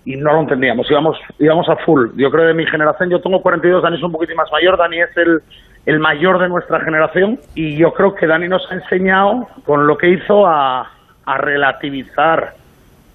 [0.05, 2.11] Y no lo entendíamos, íbamos, íbamos a full.
[2.15, 5.01] Yo creo que de mi generación, yo tengo 42 años, un poquito más mayor, Dani
[5.01, 5.41] es el
[5.85, 9.97] el mayor de nuestra generación y yo creo que Dani nos ha enseñado con lo
[9.97, 10.89] que hizo a,
[11.25, 12.53] relativizar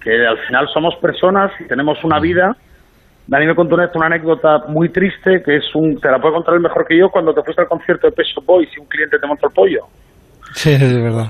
[0.01, 2.55] que al final somos personas y tenemos una vida.
[3.27, 6.61] Dani me contó una, anécdota muy triste que es un, te la puedo contar el
[6.61, 9.27] mejor que yo cuando te fuiste al concierto de Peso Boys y un cliente te
[9.27, 9.85] montó el pollo.
[10.55, 11.27] Sí, es verdad.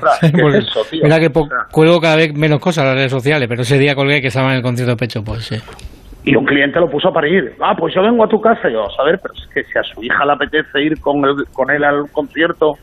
[1.03, 1.29] mira que
[1.71, 4.51] cuelgo cada vez menos cosas en las redes sociales, pero ese día colgué que estaba
[4.51, 5.61] en el concierto de Pecho Boys, sí
[6.29, 7.55] y un cliente lo puso para ir.
[7.59, 8.69] Ah, pues yo vengo a tu casa.
[8.69, 11.25] Y yo, a ver, pero es que si a su hija le apetece ir con,
[11.25, 12.73] el, con él al concierto,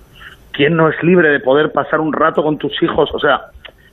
[0.50, 3.08] ¿quién no es libre de poder pasar un rato con tus hijos?
[3.14, 3.42] O sea,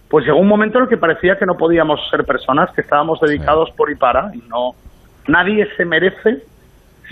[0.09, 3.19] pues llegó un momento en el que parecía que no podíamos ser personas, que estábamos
[3.21, 4.71] dedicados por y para, y no,
[5.27, 6.41] nadie se merece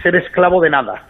[0.01, 1.03] ser esclavo de nada.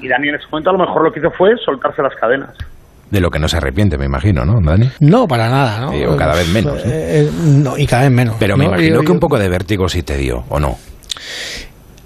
[0.00, 2.73] Y Dani en ese momento a lo mejor lo que hizo fue soltarse las cadenas
[3.14, 4.90] de lo que no se arrepiente, me imagino, ¿no, Dani?
[5.00, 6.12] No, para nada, ¿no?
[6.12, 6.82] o cada vez menos.
[6.84, 7.78] Eh, ¿no?
[7.78, 8.36] y cada vez menos.
[8.40, 10.76] Pero me imagino que un poco de vértigo sí te dio, ¿o no?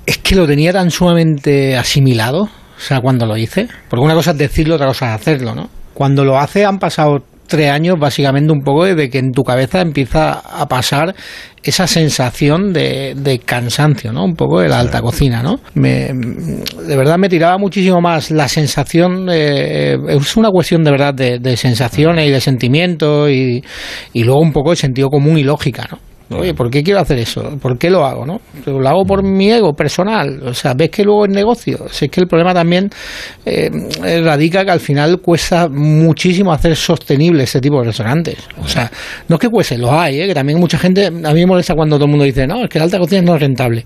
[0.04, 3.68] Es que lo tenía tan sumamente asimilado, o sea, cuando lo hice.
[3.88, 5.70] Porque una cosa es decirlo, otra cosa es hacerlo, ¿no?
[5.94, 9.80] Cuando lo hace han pasado tres años básicamente un poco de que en tu cabeza
[9.80, 11.14] empieza a pasar
[11.62, 14.24] esa sensación de, de, cansancio, ¿no?
[14.24, 15.60] Un poco de la alta cocina, ¿no?
[15.74, 21.40] Me, de verdad me tiraba muchísimo más la sensación, es una cuestión de verdad de,
[21.40, 23.64] de sensaciones y de sentimientos y,
[24.12, 26.07] y luego un poco de sentido común y lógica, ¿no?
[26.30, 27.58] Oye, ¿por qué quiero hacer eso?
[27.60, 28.26] ¿Por qué lo hago?
[28.26, 28.40] ¿no?
[28.66, 30.42] Lo hago por mi ego personal.
[30.44, 31.86] O sea, ves que luego es negocio.
[31.90, 32.90] Si es que el problema también
[33.46, 33.70] eh,
[34.22, 38.36] radica que al final cuesta muchísimo hacer sostenible ese tipo de restaurantes.
[38.62, 38.90] O sea,
[39.28, 40.26] no es que cueste, lo hay, ¿eh?
[40.26, 42.68] que también mucha gente, a mí me molesta cuando todo el mundo dice, no, es
[42.68, 43.84] que la alta cocina no es rentable.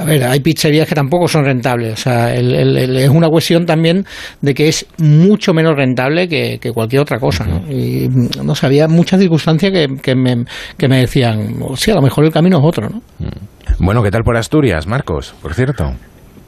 [0.00, 1.92] A ver, hay pizzerías que tampoco son rentables.
[1.92, 4.04] O sea, es una cuestión también
[4.40, 7.44] de que es mucho menos rentable que, cualquier otra cosa.
[7.44, 7.70] ¿no?
[7.70, 8.08] Y
[8.42, 10.44] no sé, había muchas circunstancias que, que, me,
[10.78, 12.88] que me decían, o sea, a lo mejor el camino es otro.
[12.88, 13.02] ¿no?
[13.18, 13.84] Mm.
[13.84, 15.92] Bueno, ¿qué tal por Asturias, Marcos, por cierto?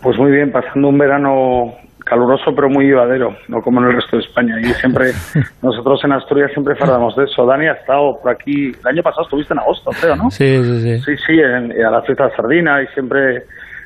[0.02, 4.16] Pues muy bien, pasando un verano caluroso pero muy llevadero, no como en el resto
[4.16, 4.56] de España.
[4.60, 5.12] Y siempre,
[5.62, 7.46] nosotros en Asturias siempre fardamos de eso.
[7.46, 10.30] Dani ha estado por aquí, el año pasado estuviste en agosto, creo, ¿no?
[10.30, 10.98] Sí, sí, sí.
[11.00, 13.42] Sí, sí, a la fiesta de sardina y siempre...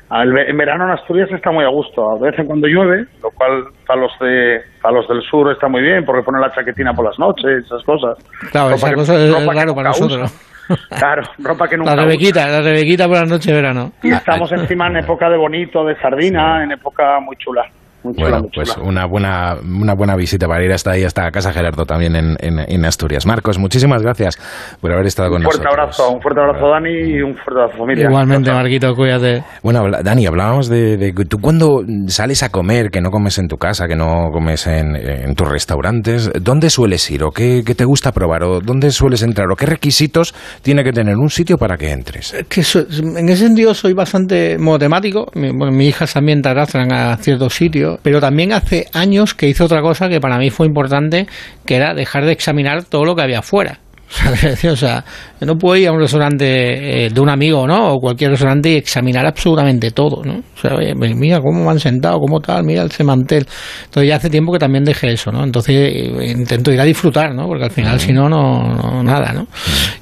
[0.09, 2.11] En verano en Asturias está muy a gusto.
[2.11, 5.81] A veces cuando llueve, lo cual para los de para los del sur está muy
[5.81, 8.17] bien porque pone la chaquetina por las noches, esas cosas.
[8.49, 10.33] Claro, esa cosa es raro para nosotros.
[10.89, 11.95] Claro, ropa que nunca.
[11.95, 13.91] La rebequita, la rebequita por la noche de verano.
[14.03, 17.63] Y estamos encima en época de bonito, de sardina, en época muy chula
[18.03, 22.15] bueno, pues una buena, una buena visita para ir hasta ahí, hasta Casa Gerardo también
[22.15, 23.25] en, en, Asturias.
[23.25, 24.37] Marcos, muchísimas gracias
[24.79, 25.59] por haber estado con nosotros.
[25.59, 28.05] Un fuerte abrazo, un fuerte abrazo Dani y un fuerte abrazo familia.
[28.05, 29.43] Igualmente, Marquito, cuídate.
[29.63, 33.57] Bueno, Dani, hablábamos de, de, tú cuando sales a comer, que no comes en tu
[33.57, 37.85] casa, que no comes en, en tus restaurantes, ¿dónde sueles ir o qué, qué, te
[37.85, 41.77] gusta probar o dónde sueles entrar o qué requisitos tiene que tener un sitio para
[41.77, 42.35] que entres?
[42.47, 45.27] Que en ese sentido soy bastante monotemático.
[45.33, 49.47] Mi, bueno, mi hija también te arrastran a ciertos sitios pero también hace años que
[49.47, 51.27] hizo otra cosa que para mí fue importante,
[51.65, 53.79] que era dejar de examinar todo lo que había afuera.
[54.71, 55.03] O sea,
[55.45, 57.93] no puedo ir a un restaurante eh, de un amigo, ¿no?
[57.93, 60.39] O cualquier restaurante y examinar absolutamente todo, ¿no?
[60.39, 63.45] O sea, mira cómo me han sentado, cómo tal, mira el semantel.
[63.85, 65.43] Entonces ya hace tiempo que también dejé eso, ¿no?
[65.43, 67.47] Entonces eh, intento ir a disfrutar, ¿no?
[67.47, 69.47] Porque al final, si no, no, nada, ¿no?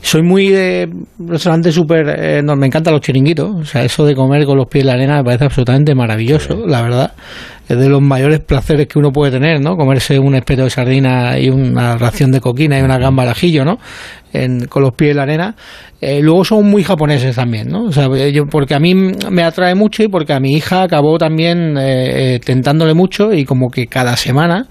[0.02, 2.08] Soy muy de restaurante súper...
[2.17, 3.50] Eh, no, me encantan los chiringuitos.
[3.56, 6.65] O sea, eso de comer con los pies en la arena me parece absolutamente maravilloso,
[6.65, 7.13] la verdad
[7.67, 9.76] es de los mayores placeres que uno puede tener, ¿no?
[9.76, 13.65] Comerse un espeto de sardina y una ración de coquina y una gamba al ajillo,
[13.65, 13.80] ¿no?
[14.69, 15.56] Con los pies en la arena.
[16.02, 17.86] Eh, luego son muy japoneses también, ¿no?
[17.86, 21.17] O sea, yo, porque a mí me atrae mucho y porque a mi hija acabó
[21.17, 24.67] también eh, eh, tentándole mucho y como que cada semana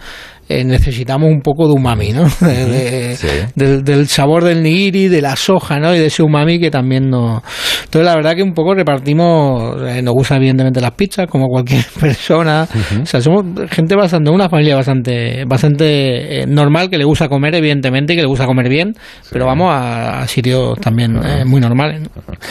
[0.48, 2.24] eh, necesitamos un poco de umami, ¿no?
[3.54, 5.94] del, sabor del nigiri, de la soja, ¿no?
[5.94, 7.42] Y de ese umami que también nos...
[7.84, 11.84] Entonces, la verdad que un poco repartimos, eh, nos gustan evidentemente las pizzas, como cualquier
[12.00, 12.66] persona.
[13.02, 17.54] O sea, somos gente bastante, una familia bastante bastante eh, normal, que le gusta comer,
[17.54, 18.94] evidentemente, y que le gusta comer bien,
[19.30, 22.08] pero vamos a, sitios también muy normales.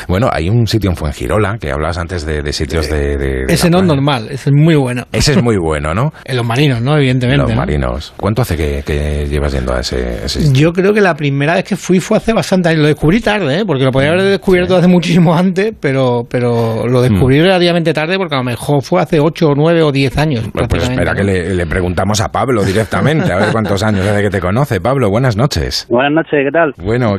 [0.07, 3.45] Bueno, hay un sitio en Fuengirola, que hablabas antes de, sitios de...
[3.47, 5.03] ese no es normal, ese es muy bueno.
[5.11, 6.11] Ese es muy bueno, ¿no?
[6.25, 6.97] en los marinos, ¿no?
[6.97, 7.47] Evidentemente.
[7.47, 7.82] Los marinos.
[8.17, 10.53] ¿Cuánto hace que, llevas yendo a ese, sitio?
[10.53, 12.81] Yo creo que la primera vez que fui fue hace bastante años.
[12.81, 13.65] Lo descubrí tarde, ¿eh?
[13.65, 17.43] porque lo podía haber descubierto hace muchísimo antes, pero, pero lo descubrí mm.
[17.43, 20.49] relativamente tarde porque a lo mejor fue hace 8 o 9 o 10 años.
[20.53, 24.39] pues espera que le, preguntamos a Pablo directamente, a ver cuántos años hace que te
[24.39, 24.81] conoce.
[24.81, 25.87] Pablo, buenas noches.
[25.89, 26.73] Buenas noches, ¿qué tal?
[26.77, 27.15] Bueno,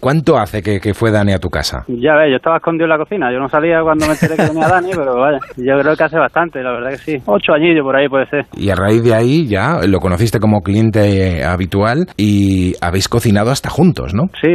[0.00, 1.84] ¿cuánto hace que, fue Dani a tu casa?
[1.88, 3.32] Ya ves, yo estaba escondido en la cocina.
[3.32, 6.18] Yo no sabía cuando me enteré que venía Dani, pero vaya, yo creo que hace
[6.18, 7.22] bastante, la verdad que sí.
[7.26, 8.46] Ocho añillos por ahí puede ser.
[8.56, 13.70] Y a raíz de ahí ya lo conociste como cliente habitual y habéis cocinado hasta
[13.70, 14.24] juntos, ¿no?
[14.40, 14.48] Sí,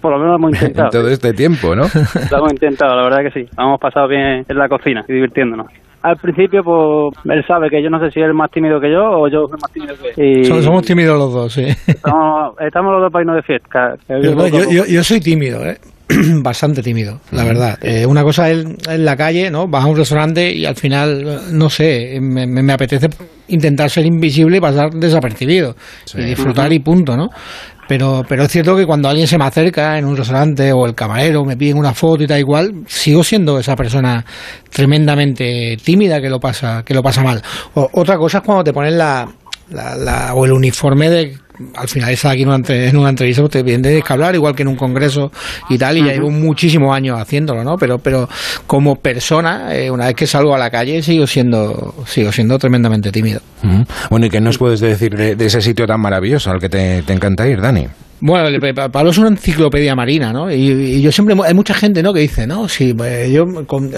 [0.00, 0.90] por lo menos hemos intentado.
[0.90, 1.82] todo este tiempo, ¿no?
[2.30, 3.48] lo hemos intentado, la verdad que sí.
[3.58, 5.66] Hemos pasado bien en la cocina y divirtiéndonos
[6.06, 8.92] al principio, pues él sabe que yo no sé si él es más tímido que
[8.92, 10.62] yo o yo soy más tímido que él.
[10.62, 11.64] Somos tímidos los dos, sí.
[11.64, 13.96] Estamos, los dos para irnos de fiesta.
[14.88, 15.78] Yo, soy tímido, ¿eh?
[16.42, 17.78] bastante tímido, la verdad.
[17.82, 19.66] Eh, una cosa es en la calle, ¿no?
[19.66, 23.08] Vas a un restaurante y al final, no sé, me, me apetece
[23.48, 25.76] intentar ser invisible y pasar desapercibido
[26.14, 27.28] y disfrutar y punto, ¿no?
[27.88, 30.94] Pero, pero es cierto que cuando alguien se me acerca en un restaurante o el
[30.94, 34.24] camarero me piden una foto y tal igual, sigo siendo esa persona
[34.70, 37.42] tremendamente tímida que lo pasa, que lo pasa mal.
[37.74, 39.28] otra cosa es cuando te ponen la,
[39.70, 41.38] la, o el uniforme de
[41.74, 44.62] al final está aquí en una, en una entrevista usted bien que hablar igual que
[44.62, 45.30] en un congreso
[45.68, 48.28] y tal y ya llevo muchísimos años haciéndolo no pero pero
[48.66, 53.12] como persona eh, una vez que salgo a la calle sigo siendo sigo siendo tremendamente
[53.12, 53.40] tímido.
[54.10, 57.12] Bueno y qué nos puedes decir de, ese sitio tan maravilloso al que te, te
[57.12, 57.86] encanta ir Dani
[58.20, 58.48] Bueno,
[58.90, 60.50] Pablo es una enciclopedia marina, ¿no?
[60.50, 62.12] Y, yo siempre, hay mucha gente, ¿no?
[62.12, 63.44] Que dice, no, si eh, yo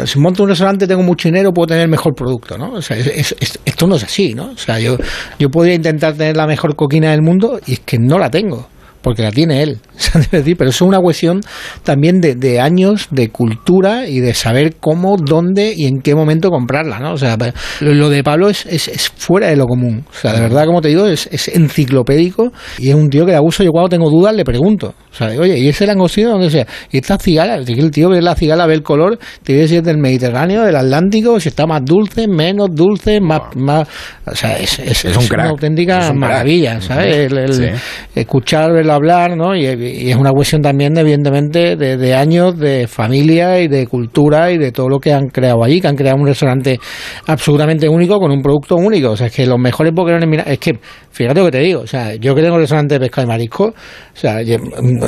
[0.06, 2.72] si monto un restaurante tengo mucho dinero, puedo tener mejor producto, ¿no?
[2.72, 4.50] O sea, esto no es así, ¿no?
[4.50, 4.96] O sea, yo,
[5.38, 8.68] yo podría intentar tener la mejor coquina del mundo y es que no la tengo
[9.02, 9.78] porque la tiene él.
[10.30, 11.40] Pero es una cuestión
[11.82, 16.98] también de, años de cultura y de saber cómo, dónde y en qué momento comprarla,
[16.98, 17.12] ¿no?
[17.12, 17.36] O sea,
[17.80, 20.04] lo, de Pablo es, es, fuera de lo común.
[20.10, 23.32] O sea, de verdad, como te digo, es, es enciclopédico y es un tío que
[23.32, 23.62] da uso.
[23.62, 24.94] Yo cuando tengo dudas le pregunto.
[25.10, 26.66] O sea, oye, ¿y ese langostino donde sea?
[26.90, 27.56] ¿Y esta cigala?
[27.56, 30.76] El tío ve la cigala, ve el color, te dice si es del Mediterráneo, del
[30.76, 33.42] Atlántico, si está más dulce, menos dulce, más...
[33.56, 33.88] más
[34.24, 37.32] o sea, es, es, una auténtica maravilla, ¿sabes?
[37.32, 37.74] El,
[38.14, 39.56] Escuchar, hablar, ¿no?
[39.56, 44.72] Y, es una cuestión también, evidentemente, de, años de familia y de cultura y de
[44.72, 46.78] todo lo que han creado allí, que han creado un restaurante
[47.26, 49.10] absolutamente único con un producto único.
[49.10, 50.46] O sea, es que los mejores boquerones...
[50.46, 50.78] Es que,
[51.10, 53.28] fíjate lo que te digo, o sea, yo que tengo un restaurante de pescado y
[53.28, 53.74] marisco, o
[54.16, 54.38] sea,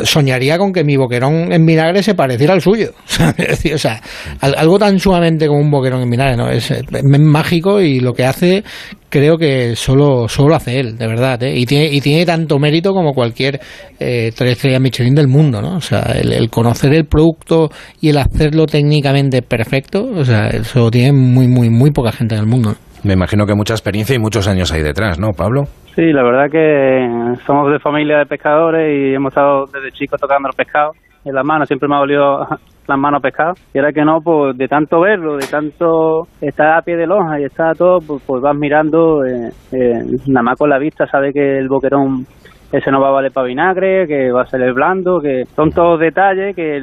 [0.05, 2.93] soñaría con que mi boquerón en vinagre se pareciera al suyo.
[3.73, 4.01] O sea,
[4.41, 6.51] algo tan sumamente como un boquerón en vinagre, ¿no?
[6.51, 6.85] Es, es,
[7.21, 8.65] mágico y lo que hace
[9.11, 11.53] creo que solo, solo hace él, de verdad, ¿eh?
[11.55, 13.61] y, tiene, y tiene tanto mérito como cualquier
[13.99, 15.77] eh, tres estrellas Michelin del mundo, ¿no?
[15.77, 17.69] O sea, el, conocer el producto
[18.01, 22.43] y el hacerlo técnicamente perfecto, o sea, eso tiene muy, muy, muy poca gente en
[22.43, 22.71] el mundo.
[23.03, 25.65] Me imagino que mucha experiencia y muchos años ahí detrás, ¿no, Pablo?
[25.95, 30.49] Sí, la verdad que somos de familia de pescadores y hemos estado desde chicos tocando
[30.49, 30.93] el pescado
[31.25, 32.47] en las manos, siempre me ha olido
[32.91, 33.55] las manos pescado.
[33.73, 37.41] Y ahora que no, pues de tanto verlo, de tanto estar a pie de loja
[37.41, 41.33] y estar todo, pues, pues vas mirando, eh, eh, nada más con la vista, sabe
[41.33, 42.27] que el boquerón
[42.73, 45.71] ese no va a valer para vinagre, que va a ser el blando, que son
[45.71, 46.81] todos detalles que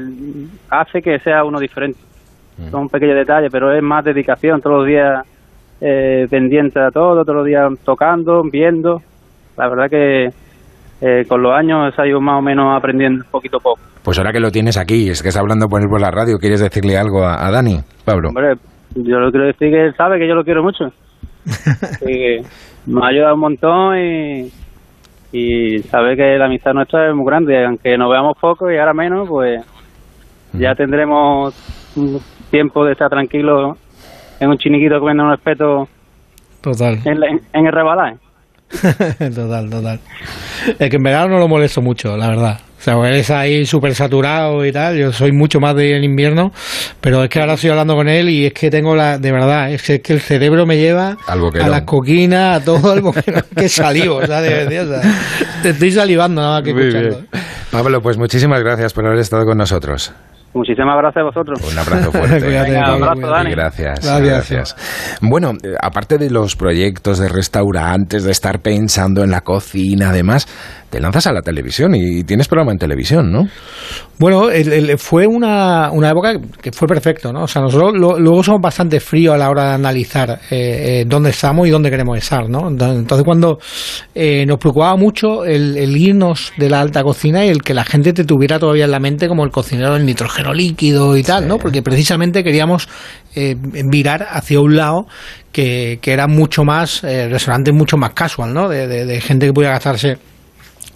[0.69, 1.99] hace que sea uno diferente.
[2.57, 2.71] Mm.
[2.71, 5.25] Son pequeños detalles, pero es más dedicación, todos los días
[5.79, 9.01] eh, pendiente a todo, todos los días tocando, viendo.
[9.57, 10.29] La verdad que
[11.01, 13.79] eh, con los años ha ido más o menos aprendiendo poquito a poco.
[14.07, 16.61] Pues ahora que lo tienes aquí, es que está hablando por, por la radio, ¿quieres
[16.61, 18.29] decirle algo a, Dani, Pablo?
[18.29, 18.53] Hombre,
[18.95, 20.85] yo lo quiero decir que él sabe que yo lo quiero mucho.
[22.85, 24.49] me ha ayudado un montón y,
[25.33, 28.93] y sabe que la amistad nuestra es muy grande, aunque nos veamos poco y ahora
[28.93, 29.59] menos, pues
[30.53, 31.53] ya tendremos
[32.49, 33.75] tiempo de estar tranquilo
[34.39, 35.89] en un chiniquito comiendo un respeto
[36.61, 36.97] Total.
[37.03, 38.15] En, en el rebalaje.
[39.35, 39.99] total, total.
[40.77, 42.59] Es que en verano no lo molesto mucho, la verdad.
[42.79, 44.97] O sea, es ahí súper saturado y tal.
[44.97, 46.51] Yo soy mucho más de en invierno,
[47.01, 49.17] pero es que ahora estoy hablando con él y es que tengo la.
[49.17, 53.03] De verdad, es que, el cerebro me lleva a las coquinas, a todo el
[53.55, 54.85] que salivo, o sea, de,
[55.63, 57.23] te estoy salivando nada más que escuchando.
[57.71, 60.13] Pablo, pues muchísimas gracias por haber estado con nosotros.
[60.53, 61.71] Muchísimas gracias a vosotros.
[61.71, 62.47] Un abrazo fuerte.
[62.47, 63.51] un abrazo, Dani.
[63.51, 65.17] Gracias, gracias.
[65.21, 70.47] Bueno, eh, aparte de los proyectos de restaurantes, de estar pensando en la cocina, además,
[70.89, 73.47] te lanzas a la televisión y tienes programa en televisión, ¿no?
[74.19, 74.47] Bueno,
[74.97, 77.43] fue una, una, época que fue perfecto, ¿no?
[77.43, 81.31] O sea, nosotros luego somos bastante fríos a la hora de analizar eh, eh, dónde
[81.31, 82.69] estamos y dónde queremos estar, ¿no?
[82.69, 83.59] Entonces, cuando
[84.15, 88.13] eh, nos preocupaba mucho el, irnos de la alta cocina y el que la gente
[88.13, 91.57] te tuviera todavía en la mente como el cocinero del nitrógeno líquido y tal, ¿no?
[91.57, 92.87] Porque precisamente queríamos
[93.85, 95.05] virar hacia un lado
[95.51, 98.67] que, que era mucho más, restaurante mucho más casual, ¿no?
[98.67, 100.17] De, de gente que pudiera gastarse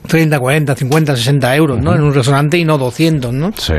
[0.08, 1.94] 30, 40, 50, 60 euros, ¿no?
[1.94, 3.52] En un restaurante y no 200, ¿no?
[3.58, 3.74] Sí.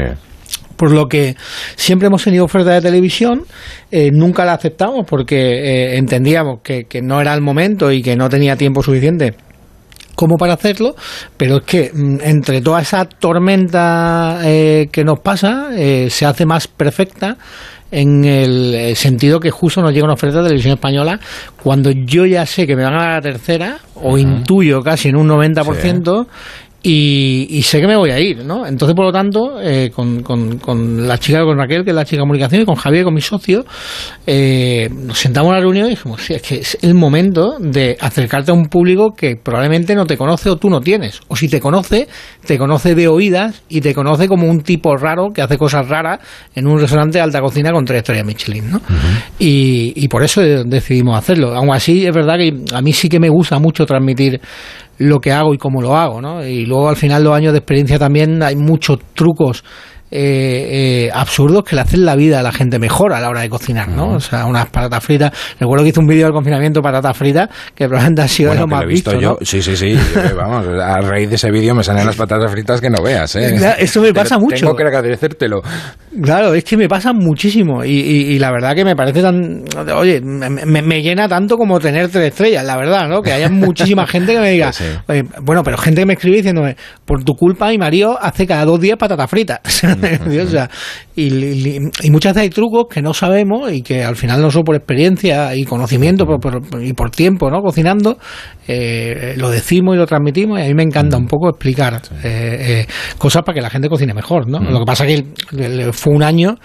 [0.76, 1.36] Por lo que
[1.76, 3.44] siempre hemos tenido oferta de televisión,
[3.90, 8.16] eh, nunca la aceptamos porque eh, entendíamos que, que no era el momento y que
[8.16, 9.34] no tenía tiempo suficiente
[10.22, 10.94] como para hacerlo,
[11.36, 15.70] pero es que mm, entre toda esa tormenta eh, que nos pasa,
[16.08, 17.36] se hace más perfecta
[17.92, 21.20] en el eh, sentido que justo nos llega una oferta de televisión española
[21.62, 25.16] cuando yo ya sé que me van a dar la tercera, o intuyo casi en
[25.16, 26.26] un 90%,
[26.84, 28.66] y, sé que me voy a ir, ¿no?
[28.66, 32.16] Entonces, por lo tanto, eh, con, con, la chica, con Raquel, que es la chica
[32.16, 33.64] de comunicación, y con Javier, con mi socio,
[34.26, 37.96] eh, nos sentamos en la reunión y dijimos, sí, es que es el momento de
[38.00, 41.20] acercarte a un público que probablemente no te conoce o tú no tienes.
[41.28, 42.08] O si te conoce,
[42.44, 46.18] te conoce de oídas y te conoce como un tipo raro que hace cosas raras
[46.54, 48.80] en un restaurante de alta cocina con tres estrellas Michelin, ¿no?
[49.38, 51.54] y, y por eso decidimos hacerlo.
[51.54, 54.40] Aún así, es verdad que a mí sí que me gusta mucho transmitir
[54.98, 56.46] lo que hago y cómo lo hago, ¿no?
[56.46, 59.64] Y luego al final los años de experiencia también hay muchos trucos
[60.14, 63.40] eh, eh, absurdos que le hacen la vida a la gente mejor a la hora
[63.40, 64.10] de cocinar, ¿no?
[64.10, 65.32] O sea, unas patatas fritas.
[65.58, 68.84] Recuerdo que hice un vídeo del confinamiento patatas fritas que probablemente ha sido lo más
[68.86, 69.38] visto, yo.
[69.40, 69.96] Sí, sí, sí.
[70.36, 73.56] vamos, a raíz de ese vídeo me salen las patatas fritas que no veas, ¿eh?
[73.78, 74.56] Eso me pasa mucho.
[74.56, 75.62] Tengo que agradecértelo.
[76.22, 79.64] Claro, es que me pasa muchísimo y, la verdad que me parece tan...
[79.96, 83.22] Oye, me, llena tanto como tener tres estrellas, la verdad, ¿no?
[83.22, 84.72] Que haya muchísima gente que me diga...
[85.40, 88.78] bueno, pero gente que me escribe diciéndome, por tu culpa mi marido hace cada dos
[88.78, 89.62] días patata frita.
[90.42, 90.70] o sea,
[91.14, 91.78] y,
[92.10, 95.54] muchas veces hay trucos que no sabemos y que al final no son por experiencia
[95.54, 96.26] y conocimiento
[96.80, 97.62] y por tiempo, ¿no?
[97.62, 98.18] Cocinando,
[98.66, 102.84] eh, lo decimos y lo transmitimos y a mí me encanta un poco explicar eh,
[102.84, 102.86] eh,
[103.18, 104.58] cosas para que la gente cocine mejor, ¿no?
[104.58, 106.56] Lo que pasa es que fue un año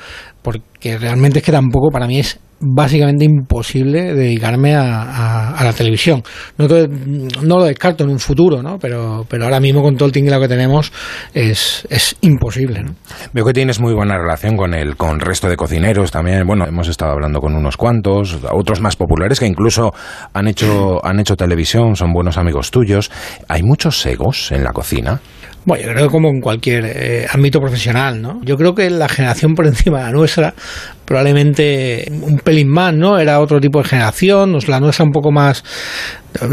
[0.41, 6.23] porque realmente es que tampoco para mí es básicamente imposible dedicarme a, la televisión.
[6.57, 8.77] No, no, lo descarto en un futuro, ¿no?
[8.79, 10.91] Pero, pero ahora mismo con todo el tinglado que tenemos
[11.33, 12.95] es, es imposible, ¿no?
[13.33, 16.45] Veo que tienes muy buena relación con el con resto de cocineros también.
[16.45, 19.93] Bueno, hemos estado hablando con unos cuantos, otros más populares que incluso
[20.33, 23.11] han hecho han hecho televisión, son buenos amigos tuyos.
[23.47, 25.19] ¿Hay muchos egos en la cocina?
[25.67, 28.39] Bueno, yo creo que como en cualquier eh, ámbito profesional, ¿no?
[28.41, 30.53] Yo creo que la generación por encima de la nuestra
[31.07, 33.17] probablemente un pelín más, ¿no?
[33.17, 35.63] Era otro tipo de generación, la nuestra un poco más...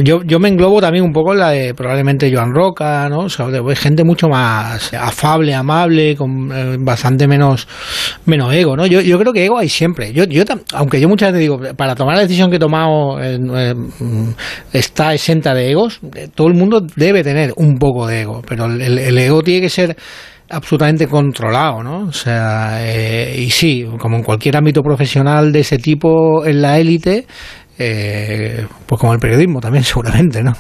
[0.02, 3.24] Yo, yo me englobo también un poco en la de probablemente Joan Roca, ¿no?
[3.24, 7.66] O sea, de gente mucho más afable, amable, con eh, bastante menos,
[8.26, 8.86] menos ego, ¿no?
[8.86, 10.12] Yo, yo creo que ego hay siempre.
[10.12, 13.74] Yo, yo, aunque yo muchas veces digo, para tomar la decisión que he tomado eh,
[14.72, 15.98] está exenta de egos,
[16.36, 19.96] todo el mundo debe tener un poco de ego, pero el ego tiene que ser
[20.55, 22.05] absolutamente controlado, ¿no?
[22.07, 26.78] O sea, eh, y sí, como en cualquier ámbito profesional de ese tipo en la
[26.78, 27.26] élite,
[27.76, 30.52] eh, pues como el periodismo también seguramente, ¿no?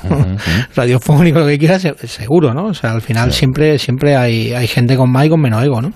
[0.74, 2.66] Radiofónico, lo que quieras, seguro, ¿no?
[2.66, 5.80] O sea, al final siempre siempre hay, hay gente con más y con menos ego,
[5.80, 5.92] ¿no?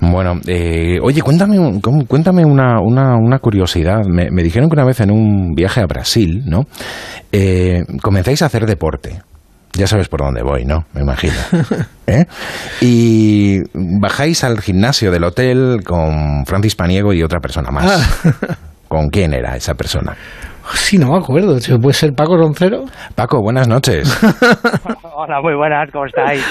[0.00, 4.04] Bueno, eh, oye, cuéntame, cuéntame una, una, una curiosidad.
[4.06, 6.66] Me, me, dijeron que una vez en un viaje a Brasil, ¿no?
[8.02, 9.20] comenzáis a hacer deporte.
[9.74, 10.84] Ya sabes por dónde voy, ¿no?
[10.94, 11.34] Me imagino.
[12.06, 12.24] ¿Eh?
[12.80, 18.22] Y bajáis al gimnasio del hotel con Francis Paniego y otra persona más.
[18.24, 18.54] Ah.
[18.88, 20.16] ¿Con quién era esa persona?
[20.74, 21.56] Sí, no me acuerdo.
[21.80, 22.84] ¿Puede ser Paco Roncero?
[23.14, 24.06] Paco, buenas noches.
[25.14, 26.44] Hola, muy buenas, ¿cómo estáis?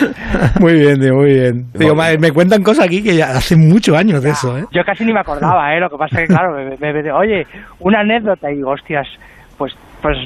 [0.59, 1.65] muy bien, muy bien.
[1.74, 4.65] Digo, me cuentan cosas aquí que ya hace muchos años de eso, ¿eh?
[4.72, 5.80] Yo casi ni me acordaba, ¿eh?
[5.80, 7.45] Lo que pasa es que, claro, me, me, oye,
[7.80, 9.07] una anécdota y digo, hostias,
[10.01, 10.17] pues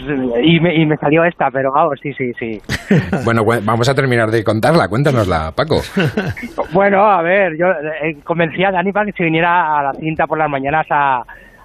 [0.43, 2.61] y me, y me salió esta, pero vamos, sí, sí, sí.
[3.25, 5.77] bueno, vamos a terminar de contarla, cuéntanosla, Paco.
[6.73, 10.27] bueno, a ver, yo eh, convencí a Dani para que se viniera a la cinta
[10.27, 11.21] por las mañanas a,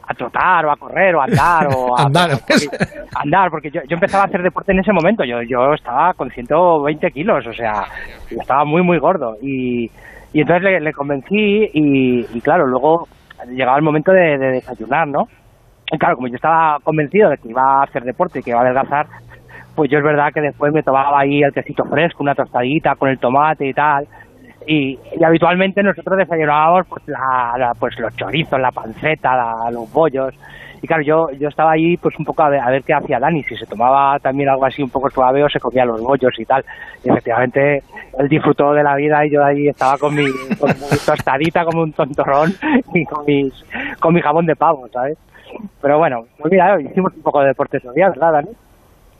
[0.06, 2.54] a trotar o a correr o a andar o a andar, porque,
[3.14, 5.24] andar porque yo, yo, empezaba a hacer deporte en ese momento.
[5.24, 7.84] Yo yo estaba con 120 kilos o sea
[8.30, 9.36] yo estaba muy muy gordo.
[9.42, 9.90] Y,
[10.32, 13.08] y entonces le, le convencí y, y, claro luego
[13.50, 15.26] llegaba el momento de, de desayunar no
[15.98, 18.62] claro, como yo estaba convencido de que iba a hacer deporte y que iba a
[18.62, 19.06] adelgazar,
[19.74, 23.10] pues yo es verdad que después me tomaba ahí el quesito fresco, una tostadita con
[23.10, 24.06] el tomate y tal.
[24.66, 30.34] Y, habitualmente nosotros desayunábamos pues, la, pues los chorizos, la panceta, los bollos.
[30.82, 33.18] Y claro, yo, yo estaba ahí pues un poco a ver, a ver qué hacía
[33.18, 36.32] Dani, si se tomaba también algo así un poco suave o se comía los bollos
[36.38, 36.64] y tal.
[37.04, 37.82] Y efectivamente
[38.18, 40.26] él disfrutó de la vida y yo ahí estaba con mi,
[40.58, 42.52] con mi tostadita como un tontorrón
[42.94, 43.52] y con, mis,
[44.00, 45.16] con mi jabón de pavo, ¿sabes?
[45.80, 48.48] Pero bueno, pues mira, hicimos un poco de deporte social, ¿verdad, Dani?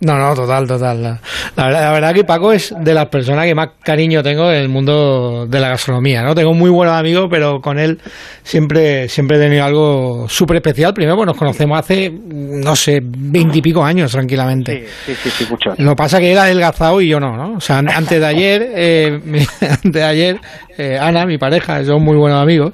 [0.00, 1.20] No, no, total, total.
[1.56, 5.46] La, verdad, que Paco es de las personas que más cariño tengo en el mundo
[5.48, 6.34] de la gastronomía, ¿no?
[6.34, 7.98] Tengo muy buenos amigos, pero con él
[8.42, 10.92] siempre, siempre he tenido algo súper especial.
[10.92, 14.86] Primero, pues nos conocemos hace, no sé, veintipico años, tranquilamente.
[15.06, 15.70] Sí, sí, sí, mucho.
[15.78, 17.56] Lo que pasa que él ha adelgazado y yo no, ¿no?
[17.56, 19.20] O sea, antes de ayer, eh,
[19.60, 20.40] antes de ayer,
[20.76, 22.72] eh, Ana, mi pareja, son muy buenos amigos,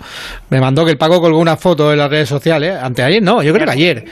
[0.51, 2.77] me mandó que el Paco colgó una foto en las redes sociales.
[2.83, 4.05] Antes de ayer, no, yo creo que ayer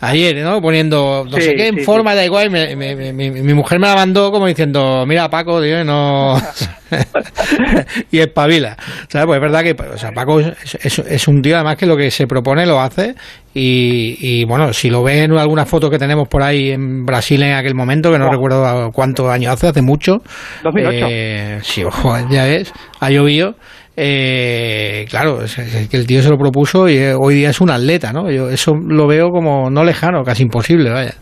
[0.00, 0.60] ayer, ¿no?
[0.60, 2.50] Poniendo no sé qué en forma, da igual.
[2.50, 6.40] mi mujer me la mandó como diciendo, mira Paco, tío, no...
[8.10, 8.76] y espabila.
[9.08, 9.26] ¿Sabes?
[9.26, 12.10] Pues es verdad que o sea, Paco es, es, un tío además que lo que
[12.10, 13.14] se propone lo hace
[13.54, 17.42] y, y bueno, si lo ven en alguna foto que tenemos por ahí en Brasil
[17.42, 20.22] en aquel momento, que no recuerdo cuántos años hace, hace mucho.
[20.64, 21.06] 2008.
[21.10, 23.56] Eh, sí, ojo, ya es, ha llovido
[24.00, 25.56] eh, claro, es,
[25.90, 28.30] que el tío se lo propuso y eh, hoy día es un atleta, ¿no?
[28.30, 31.14] Yo eso lo veo como no lejano, casi imposible, vaya.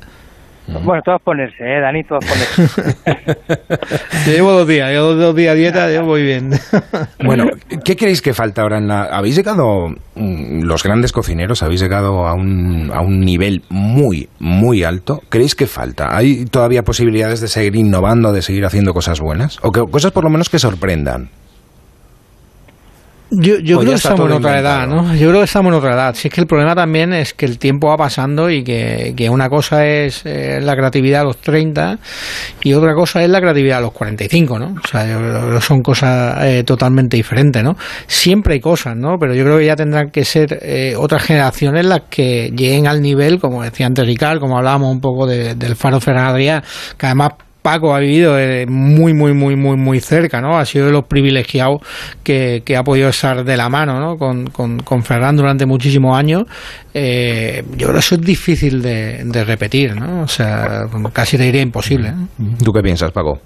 [0.66, 2.02] Bueno, todos ponerse, ¿eh, Dani?
[2.02, 2.96] Todos ponerse.
[4.30, 6.50] llevo dos días, llevo dos días dieta, yo voy bien.
[7.24, 7.46] bueno,
[7.82, 9.04] ¿qué creéis que falta ahora en la...
[9.04, 14.84] ¿Habéis llegado, mm, los grandes cocineros, habéis llegado a un, a un nivel muy, muy
[14.84, 15.22] alto?
[15.30, 16.14] ¿Creéis que falta?
[16.14, 19.58] ¿Hay todavía posibilidades de seguir innovando, de seguir haciendo cosas buenas?
[19.62, 21.30] O que, cosas por lo menos que sorprendan.
[23.30, 25.12] Yo, yo creo que estamos en otra edad, ¿no?
[25.14, 26.14] Yo creo que estamos en otra edad.
[26.14, 29.28] Si es que el problema también es que el tiempo va pasando y que, que
[29.28, 31.98] una cosa es eh, la creatividad a los 30
[32.62, 34.76] y otra cosa es la creatividad a los 45, ¿no?
[34.82, 37.76] O sea, son cosas eh, totalmente diferentes, ¿no?
[38.06, 39.18] Siempre hay cosas, ¿no?
[39.18, 43.02] Pero yo creo que ya tendrán que ser eh, otras generaciones las que lleguen al
[43.02, 47.30] nivel, como decía antes Ricardo, como hablábamos un poco del Faro Ferran que además
[47.66, 48.36] Paco ha vivido
[48.68, 50.56] muy, muy, muy, muy, muy cerca, ¿no?
[50.56, 51.80] Ha sido de los privilegiados
[52.22, 54.16] que, ha podido estar de la mano, ¿no?
[54.16, 56.44] Con, con, Ferran durante muchísimos años.
[56.94, 60.22] Eh, yo creo que eso es difícil de, repetir, ¿no?
[60.22, 62.12] O sea, casi te diría imposible.
[62.64, 63.40] ¿Tú qué piensas, Paco?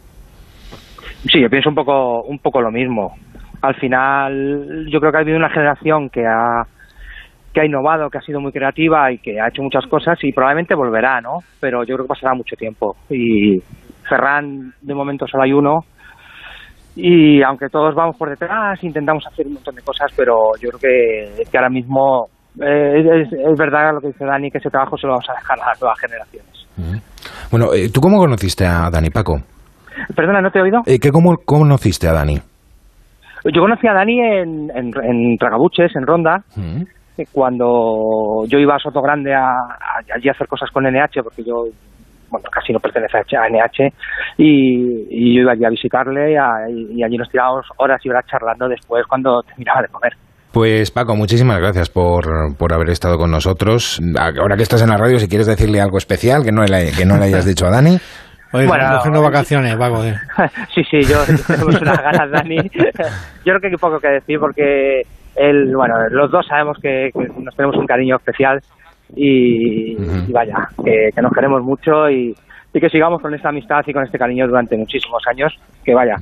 [1.25, 3.17] Sí, yo pienso un poco, un poco lo mismo.
[3.63, 6.65] Al final, yo creo que ha habido una generación que ha
[7.55, 10.31] que ha innovado, que ha sido muy creativa y que ha hecho muchas cosas y
[10.31, 11.39] probablemente volverá, ¿no?
[11.59, 12.95] Pero yo creo que pasará mucho tiempo.
[13.09, 13.59] Y
[14.11, 15.85] Ferran, de momento solo hay uno.
[16.97, 20.81] Y aunque todos vamos por detrás, intentamos hacer un montón de cosas, pero yo creo
[20.81, 22.27] que, que ahora mismo
[22.61, 25.59] eh, es, verdad lo que dice Dani, que ese trabajo se lo vamos a dejar
[25.61, 26.67] a las nuevas generaciones.
[27.51, 29.39] Bueno, eh, ¿tú cómo conociste a Dani, Paco?
[30.17, 30.81] Perdona, ¿no te he oído?
[30.87, 32.39] Eh, ¿Cómo conociste a Dani?
[33.45, 36.43] Yo conocí a Dani en, en, Tragabuches, en Ronda,
[37.33, 39.53] cuando yo iba a Soto Grande a,
[40.15, 41.65] allí a hacer cosas con NH, porque yo
[42.31, 43.93] bueno, casi no pertenece a NH,
[44.39, 49.05] y, yo iba allí a visitarle y, allí nos tirábamos horas y horas charlando después
[49.07, 50.13] cuando terminaba de comer.
[50.53, 54.01] Pues Paco, muchísimas gracias por, por haber estado con nosotros.
[54.19, 57.07] Ahora que estás en la radio, si quieres decirle algo especial que no le, que
[57.07, 57.99] no le hayas dicho a Dani.
[58.53, 60.05] Oye, bueno, cogiendo vacaciones, Paco.
[60.05, 60.15] ¿eh?
[60.75, 62.57] sí, sí, yo tenemos unas ganas, Dani.
[62.75, 65.03] yo creo que hay poco que decir porque
[65.37, 68.61] él, bueno, los dos sabemos que nos tenemos un cariño especial
[69.17, 69.97] y,
[70.33, 72.35] vaya, que, nos queremos mucho y,
[72.73, 75.53] que sigamos con esta amistad y con este cariño durante muchísimos años,
[75.85, 76.17] que vaya,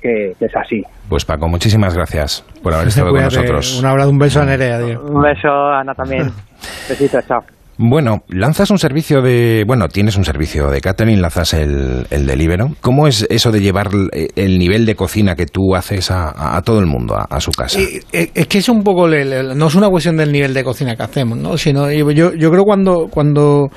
[0.00, 0.82] que, es así.
[1.08, 3.80] Pues Paco, muchísimas gracias por haber estado con nosotros.
[3.80, 4.78] Un abrazo, un beso a Nerea.
[4.98, 6.30] Un beso a Ana también.
[6.88, 7.44] Besitos, chao.
[7.76, 9.64] Bueno, lanzas un servicio de.
[9.66, 12.70] Bueno, tienes un servicio de catering, lanzas el, el Delivero.
[12.80, 16.86] ¿Cómo es eso de llevar el nivel de cocina que tú haces a, todo el
[16.86, 17.80] mundo, a, su casa?
[17.80, 19.08] Eh, es que es un poco.
[19.08, 21.58] no es una cuestión del nivel de cocina que hacemos, ¿no?
[21.58, 23.08] Sino yo, yo creo cuando.
[23.10, 23.70] cuando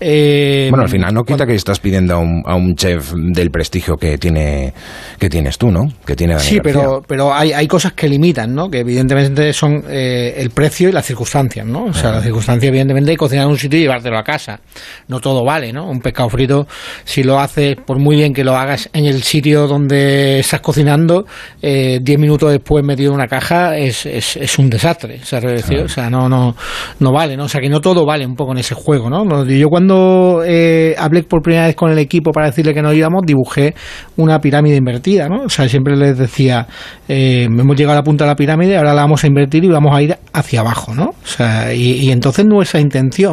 [0.00, 3.50] eh, bueno, al final no quita que estás pidiendo a un, a un chef del
[3.50, 4.72] prestigio que tiene
[5.18, 5.88] que tienes tú, ¿no?
[6.06, 8.68] Que tiene Sí, pero, pero hay, hay cosas que limitan, ¿no?
[8.68, 11.86] Que evidentemente son eh, el precio y las circunstancias, ¿no?
[11.86, 14.60] O sea, las circunstancias, evidentemente, hay cocinar en un sitio y llevártelo a casa.
[15.08, 15.88] No todo vale, ¿no?
[15.88, 16.66] Un pescado frito,
[17.04, 21.26] si lo haces, por muy bien que lo hagas en el sitio donde estás cocinando,
[21.62, 26.10] eh, diez minutos después metido en una caja, es, es, es un desastre, O sea,
[26.10, 26.54] no, no,
[27.00, 27.44] no vale, ¿no?
[27.44, 29.44] O sea, que no todo vale un poco en ese juego, ¿no?
[29.44, 33.22] Yo cuando eh, hablé por primera vez con el equipo para decirle que no íbamos,
[33.24, 33.74] dibujé
[34.16, 35.44] una pirámide invertida, ¿no?
[35.44, 36.66] O sea, siempre les decía,
[37.08, 39.68] eh, hemos llegado a la punta de la pirámide, ahora la vamos a invertir y
[39.68, 41.10] vamos a ir hacia abajo, ¿no?
[41.22, 43.27] O sea, y, y entonces nuestra intención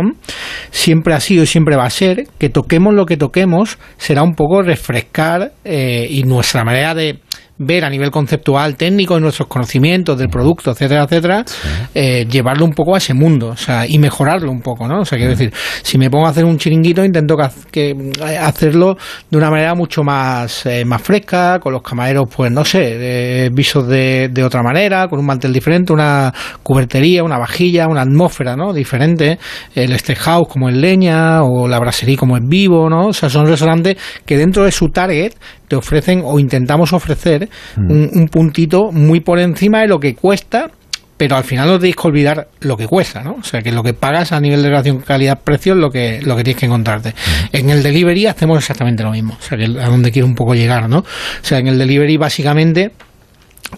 [0.71, 4.35] siempre ha sido y siempre va a ser que toquemos lo que toquemos, será un
[4.35, 7.19] poco refrescar eh, y nuestra manera de
[7.57, 11.45] ver a nivel conceptual, técnico, nuestros conocimientos del producto, etcétera, etcétera,
[11.93, 15.01] eh, llevarlo un poco a ese mundo, o sea, y mejorarlo un poco, ¿no?
[15.01, 17.37] O sea, quiero decir, si me pongo a hacer un chiringuito, intento
[17.71, 18.97] que, eh, hacerlo
[19.29, 23.87] de una manera mucho más, eh, más fresca, con los camareros, pues no sé, visos
[23.87, 28.73] de, de otra manera, con un mantel diferente, una cubertería, una vajilla, una atmósfera, ¿no?
[28.73, 29.39] Diferente,
[29.73, 33.07] el steakhouse como en leña, o la brasserie como en vivo, ¿no?
[33.07, 35.33] O sea, son restaurantes que dentro de su target
[35.67, 37.89] te ofrecen o intentamos ofrecer mm.
[37.89, 40.71] un, puntito muy por encima de lo que cuesta
[41.17, 43.37] pero al final no tenéis que olvidar lo que cuesta, ¿no?
[43.39, 46.35] O sea, que lo que pagas a nivel de relación calidad-precio es lo que, lo
[46.35, 47.11] que tienes que encontrarte.
[47.11, 47.55] Mm.
[47.55, 50.55] En el delivery hacemos exactamente lo mismo, o sea, que a donde quiero un poco
[50.55, 50.99] llegar, ¿no?
[50.99, 51.05] O
[51.41, 52.91] sea, en el delivery básicamente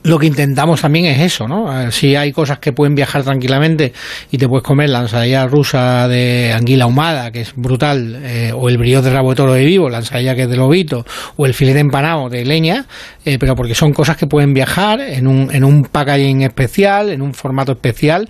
[0.04, 1.92] lo que intentamos también es eso, ¿no?
[1.92, 3.94] Si hay cosas que pueden viajar tranquilamente
[4.32, 8.70] y te puedes comer la ensalada rusa de anguila ahumada, que es brutal, eh, o
[8.70, 11.46] el brillo de rabo de toro de vivo, la ensalada que es de lobito, o
[11.46, 12.86] el filete empanado de leña,
[13.26, 17.22] eh, pero porque son cosas que pueden viajar en un, en un packaging especial, en
[17.22, 18.30] un formato especial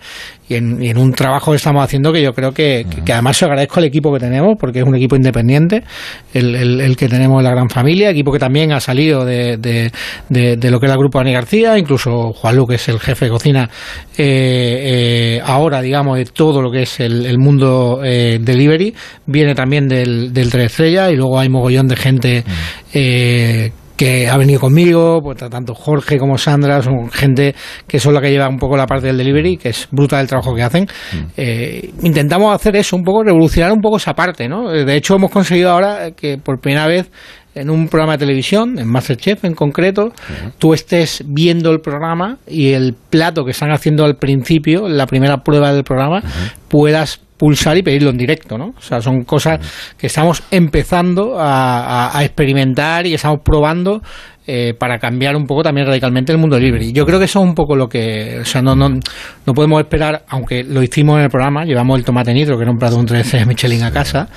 [0.50, 3.80] y en, un trabajo que estamos haciendo que yo creo que, que, además se agradezco
[3.80, 5.84] al equipo que tenemos, porque es un equipo independiente,
[6.34, 9.91] el, el, que tenemos en la gran familia, equipo que también ha salido de, de,
[10.30, 13.26] de, lo que es el grupo Ani García, incluso Juan Lu, que es el jefe
[13.26, 13.70] de cocina
[14.18, 18.93] eh, eh, ahora, digamos, de todo lo que es el, mundo eh, delivery,
[19.26, 22.43] viene también del, del Tres Estrellas y luego hay mogollón de gente
[23.98, 27.56] que ha venido conmigo, pues tanto Jorge como Sandra, son gente
[27.88, 30.28] que son la que lleva un poco la parte del delivery, que es brutal el
[30.28, 30.84] trabajo que hacen.
[30.84, 31.18] Mm.
[31.36, 34.70] Eh, intentamos hacer eso, un poco revolucionar un poco esa parte, ¿no?
[34.70, 37.10] De hecho, hemos conseguido ahora que por primera vez
[37.56, 40.14] en un programa de televisión, en Masterchef en concreto,
[40.60, 45.38] tú estés viendo el programa y el plato que están haciendo al principio, la primera
[45.38, 46.22] prueba del programa,
[46.68, 48.73] puedas pulsar y pedirlo en directo, ¿no?
[48.77, 49.59] O sea, son cosas
[49.97, 54.01] que estamos empezando a, experimentar y estamos probando
[54.47, 56.85] eh, para cambiar un poco también radicalmente el mundo libre.
[56.85, 59.53] Y yo creo que eso es un poco lo que, o sea, no, no, no
[59.53, 62.77] podemos esperar, aunque lo hicimos en el programa, llevamos el tomate nitro, que era un
[62.77, 64.27] plato de un 13 Michelin a casa,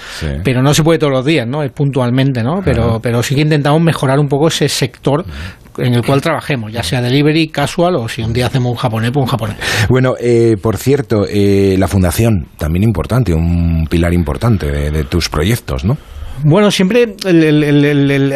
[0.45, 1.63] pero no se puede todos los días, ¿no?
[1.63, 2.61] Es puntualmente, ¿no?
[2.65, 5.25] Pero, pero sí que intentamos mejorar un poco ese sector
[5.81, 9.11] en el cual trabajemos, ya sea delivery, casual o si un día hacemos un japonés,
[9.13, 9.57] pues un japonés.
[9.89, 15.85] Bueno, eh, por cierto, eh, la fundación, también importante, un pilar importante de tus proyectos,
[15.85, 15.97] ¿no?
[16.43, 17.17] Bueno, siempre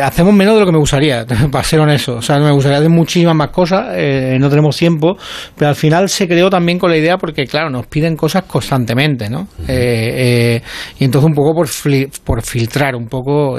[0.03, 2.17] hacemos menos de lo que me gustaría, para ser honesto.
[2.17, 5.17] O sea, me gustaría hacer muchísimas más cosas, eh, no tenemos tiempo,
[5.57, 9.31] pero al final se creó también con la idea porque, claro, nos piden cosas constantemente,
[9.31, 9.49] ¿no?
[9.67, 10.63] Eh, eh,
[10.99, 11.69] y entonces un poco por,
[12.25, 13.59] por filtrar un poco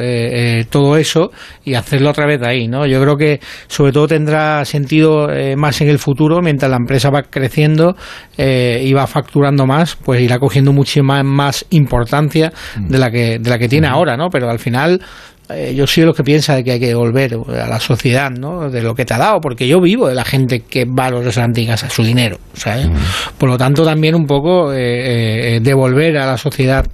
[0.70, 1.32] todo eso
[1.64, 2.86] y hacerlo a través de ahí, ¿no?
[2.86, 5.28] Yo creo que sobre todo tendrá sentido
[5.58, 7.96] más en el futuro, mientras la empresa va creciendo
[8.38, 13.58] y va facturando más, pues irá cogiendo muchísima más importancia de la que, de la
[13.58, 14.30] que tiene ahora, ¿no?
[14.36, 15.00] Pero al final
[15.50, 18.70] eh, yo soy de los que piensa que hay que volver a la sociedad, ¿no?
[18.70, 21.12] De lo que te ha dado, porque yo vivo de la gente que va a
[21.12, 22.88] los restaurantes a su dinero, ¿sabes?
[23.38, 26.86] Por lo tanto, también un poco eh, eh, devolver a la sociedad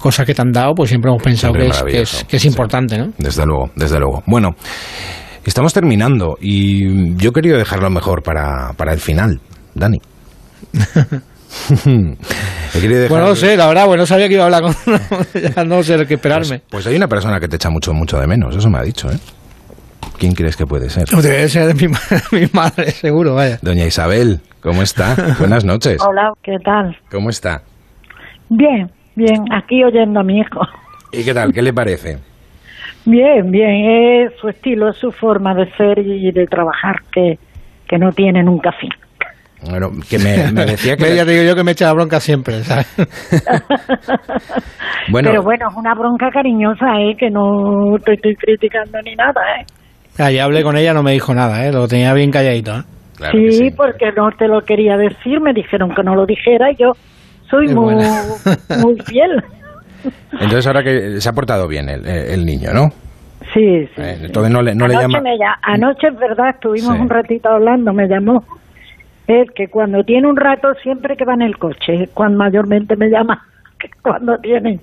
[0.00, 1.68] cosas que te han dado, pues siempre hemos pensado que
[2.00, 3.12] es, que es, importante, ¿no?
[3.18, 4.22] Desde luego, desde luego.
[4.26, 4.50] Bueno,
[5.44, 9.40] estamos terminando y yo quería dejarlo mejor para, para el final,
[9.74, 10.00] Dani.
[13.08, 14.74] bueno, no sé, la verdad, bueno, no sabía que iba a hablar con...
[15.54, 16.58] ya no sé qué esperarme.
[16.58, 18.82] Pues, pues, hay una persona que te echa mucho, mucho de menos, eso me ha
[18.82, 19.18] dicho, ¿eh?
[20.18, 21.04] ¿Quién crees que puede ser?
[21.08, 21.88] Debe ser mi,
[22.40, 23.58] mi madre, seguro, vaya.
[23.60, 25.16] Doña Isabel, ¿cómo está?
[25.38, 25.98] Buenas noches.
[26.08, 26.96] Hola, ¿qué tal?
[27.10, 27.62] ¿Cómo está?
[28.48, 30.60] Bien, bien, aquí oyendo a mi hijo.
[31.12, 31.52] ¿Y qué tal?
[31.52, 32.18] ¿Qué le parece?
[33.04, 37.38] Bien, bien, es su estilo, es su forma de ser y de trabajar que,
[37.88, 38.90] que no tiene nunca fin.
[39.68, 41.16] Bueno, que me, decía que...
[41.16, 42.86] ya digo yo que me echa la bronca siempre, ¿sabes?
[45.10, 47.14] bueno, Pero bueno, es una bronca cariñosa, ¿eh?
[47.18, 49.64] Que no te estoy criticando ni nada, ¿eh?
[50.18, 51.72] Ah, ya hablé con ella, no me dijo nada, ¿eh?
[51.72, 52.82] Lo tenía bien calladito, ¿eh?
[53.50, 56.92] sí, porque no te lo quería decir, me dijeron que no lo dijera y yo
[57.48, 57.94] soy muy,
[58.82, 59.42] muy fiel.
[60.32, 62.88] Entonces ahora que se ha portado bien el, el niño, ¿no?
[63.54, 64.02] Sí, sí.
[64.02, 65.56] Eh, entonces no le, no anoche, le llama...
[65.62, 68.42] anoche es verdad, estuvimos un ratito hablando, me llamó
[69.26, 73.08] es que cuando tiene un rato siempre que va en el coche, cuando mayormente me
[73.08, 73.42] llama
[73.78, 74.80] que cuando tiene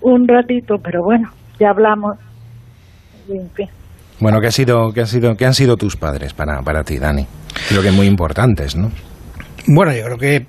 [0.00, 1.28] un ratito, pero bueno,
[1.58, 2.16] ya hablamos.
[4.20, 6.98] Bueno, ¿qué ha sido, qué ha sido, qué han sido tus padres para, para ti,
[6.98, 7.26] Dani?
[7.68, 8.90] Creo que muy importantes, ¿no?
[9.66, 10.46] Bueno, yo creo que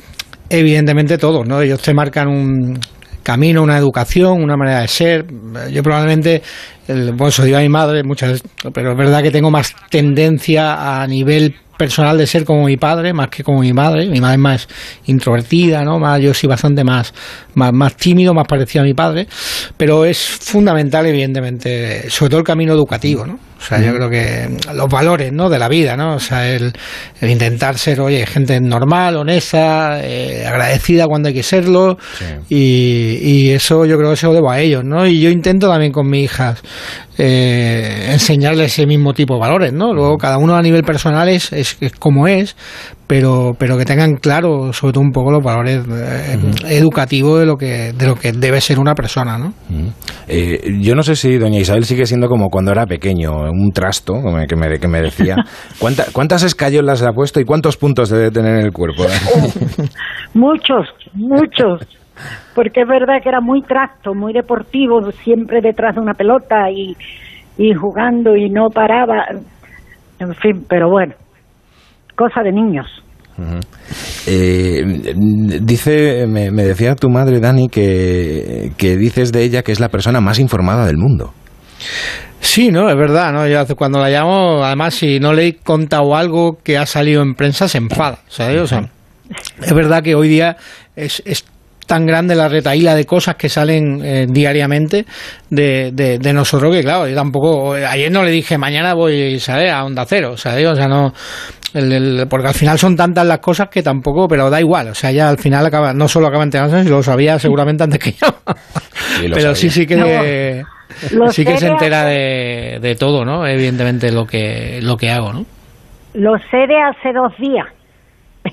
[0.50, 1.62] evidentemente todos, ¿no?
[1.62, 2.80] Ellos te marcan un
[3.22, 5.26] camino, una educación, una manera de ser.
[5.72, 6.42] Yo probablemente,
[6.88, 8.42] el, bueno, soy a mi madre muchas
[8.74, 13.14] pero es verdad que tengo más tendencia a nivel personal de ser como mi padre
[13.14, 14.06] más que como mi madre.
[14.08, 14.68] Mi madre es más
[15.06, 15.98] introvertida, ¿no?
[15.98, 17.14] Más, yo soy bastante más,
[17.56, 19.28] más, más tímido, más parecido a mi padre.
[19.78, 23.49] Pero es fundamental, evidentemente, sobre todo el camino educativo, ¿no?
[23.60, 25.50] O sea, yo creo que los valores, ¿no?
[25.50, 26.16] De la vida, ¿no?
[26.16, 26.74] O sea, el,
[27.22, 31.98] intentar ser, oye, gente normal, honesta, eh, agradecida cuando hay que serlo.
[32.48, 35.06] Y, y, eso yo creo que se lo debo a ellos, ¿no?
[35.06, 36.62] Y yo intento también con mis hijas
[37.22, 39.94] eh, enseñarles ese mismo tipo de valores, ¿no?
[39.94, 42.56] Luego cada uno a nivel personal es, es, como es,
[43.10, 46.38] pero, pero que tengan claro sobre todo un poco los valores eh,
[46.70, 49.52] educativos de lo que de lo que debe ser una persona, ¿no?
[50.28, 54.14] Eh, yo no sé si doña Isabel sigue siendo como cuando era pequeño, un trasto,
[54.48, 55.38] que me, que me decía.
[56.14, 59.02] ¿Cuántas escayolas ha puesto y cuántos puntos debe tener en el cuerpo?
[60.36, 61.82] muchos, muchos
[62.54, 66.96] porque es verdad que era muy trasto, muy deportivo, siempre detrás de una pelota y,
[67.58, 69.26] y jugando y no paraba,
[70.20, 71.14] en fin, pero bueno,
[72.20, 72.86] cosa de niños.
[74.28, 74.84] Eh,
[75.62, 80.20] dice, me, decía tu madre, Dani, que, que dices de ella que es la persona
[80.20, 81.34] más informada del mundo.
[82.42, 83.48] Sí, no, es verdad, ¿no?
[83.48, 87.36] Yo cuando la llamo, además, si no le he contado algo que ha salido en
[87.36, 88.60] prensa, se enfada, ¿sabes?
[88.62, 88.90] O sea,
[89.62, 90.58] es verdad que hoy día
[90.98, 91.46] es, es
[91.90, 95.08] tan grande la retaíla de cosas que salen eh, diariamente
[95.50, 97.74] de, de, nosotros que, claro, yo tampoco.
[97.74, 99.72] Ayer no le dije mañana voy ¿sabes?
[99.72, 101.12] a Onda Cero, o sea, o sea no.
[102.30, 105.30] porque al final son tantas las cosas que tampoco, pero da igual, o sea, ya
[105.30, 108.28] al final acaba, no solo acaba enterándose, si lo sabía seguramente antes que yo.
[109.34, 110.64] pero sí, sí que.
[111.32, 113.48] sí que se entera de, de, todo, ¿no?
[113.48, 115.44] Evidentemente lo que, lo que hago, ¿no?
[116.14, 117.66] Lo sé de hace dos días.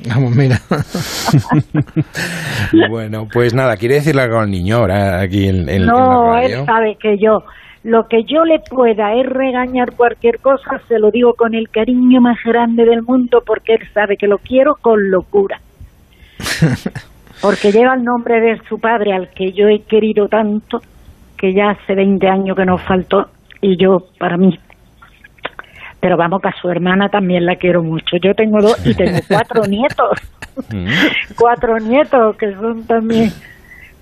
[0.08, 0.58] Vamos, mira.
[2.90, 6.96] bueno, pues nada, quiere decirle algo al niño ahora aquí en, en, no, él sabe
[7.00, 7.44] que yo
[7.84, 12.20] lo que yo le pueda es regañar cualquier cosa, se lo digo con el cariño
[12.20, 15.60] más grande del mundo porque él sabe que lo quiero con locura.
[17.40, 20.80] Porque lleva el nombre de su padre al que yo he querido tanto,
[21.36, 23.26] que ya hace 20 años que nos faltó,
[23.60, 24.58] y yo, para mí,
[26.06, 28.16] pero vamos que a su hermana también la quiero mucho.
[28.22, 30.16] Yo tengo dos y tengo cuatro nietos,
[30.72, 30.86] mm.
[31.36, 33.32] cuatro nietos que son también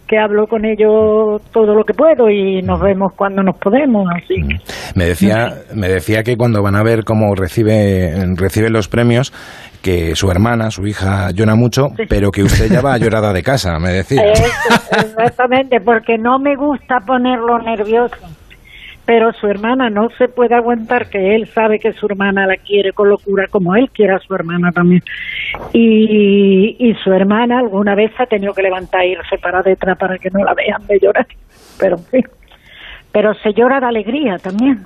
[0.06, 4.38] que hablo con ellos todo lo que puedo y nos vemos cuando nos podemos así
[4.38, 4.98] mm.
[4.98, 9.32] me decía me decía que cuando van a ver cómo recibe recibe los premios
[9.80, 13.78] que su hermana su hija llora mucho pero que usted ya va llorada de casa
[13.78, 14.24] me decía
[14.90, 18.14] exactamente porque no me gusta ponerlo nervioso
[19.06, 22.92] pero su hermana no se puede aguantar que él sabe que su hermana la quiere
[22.92, 25.02] con locura como él quiere a su hermana también.
[25.72, 30.18] Y, y su hermana alguna vez ha tenido que levantar e irse para detrás para
[30.18, 31.26] que no la vean de llorar.
[31.78, 31.96] Pero
[33.12, 34.84] pero se llora de alegría también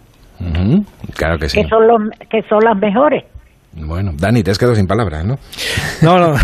[1.16, 1.62] claro que sí.
[1.62, 2.00] que son los
[2.30, 3.24] que son las mejores
[3.72, 5.38] bueno, Dani, te has quedado sin palabras, ¿no?
[6.02, 6.34] No, no.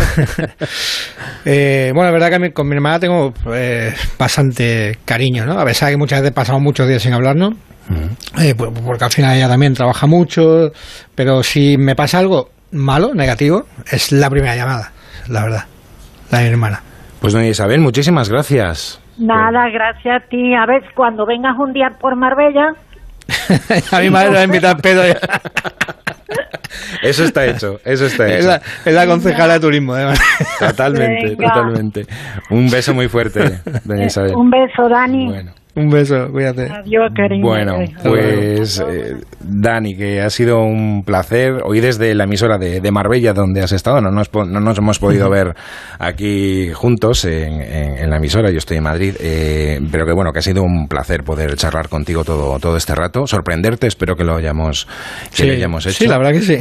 [1.45, 5.59] eh, bueno, la verdad que con mi hermana tengo eh, bastante cariño, ¿no?
[5.59, 7.55] A pesar de que muchas veces pasamos muchos días sin hablarnos,
[8.39, 10.71] eh, pues, porque al final ella también trabaja mucho,
[11.13, 14.91] pero si me pasa algo malo, negativo, es la primera llamada,
[15.27, 15.63] la verdad,
[16.31, 16.81] la de mi hermana.
[17.19, 19.01] Pues doña Isabel, muchísimas gracias.
[19.17, 20.53] Nada, gracias a ti.
[20.53, 22.73] A ver, cuando vengas un día por Marbella...
[23.91, 25.17] a mi madre la invitar pedo ya.
[27.01, 28.59] Eso está hecho, eso está hecho.
[28.85, 30.19] Es la, concejala de turismo, además.
[30.59, 32.05] Totalmente, totalmente.
[32.49, 34.35] Un beso muy fuerte, doña Isabel.
[34.35, 35.27] Un beso, Dani.
[35.27, 35.51] Bueno.
[35.75, 36.69] Un beso, cuídate.
[36.71, 37.43] Adiós, cariño.
[37.43, 41.55] Bueno, pues eh, Dani, que ha sido un placer.
[41.65, 45.29] Hoy desde la emisora de, Marbella, donde has estado, no nos, no nos hemos podido
[45.35, 45.53] ver
[45.99, 50.41] aquí juntos en, la emisora, yo estoy en Madrid, eh, pero que bueno, que ha
[50.41, 54.87] sido un placer poder charlar contigo todo, todo este rato, sorprenderte, espero que lo hayamos,
[55.35, 55.97] que lo hayamos hecho.
[55.97, 56.57] Sí, la verdad que sí.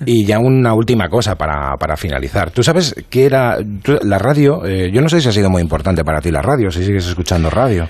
[0.04, 2.50] Y ya una última cosa para, para finalizar.
[2.50, 3.58] Tú sabes que era
[4.02, 6.72] la radio, eh, yo no sé si ha sido muy importante para ti la radio,
[6.72, 7.88] si sigues escuchando radio.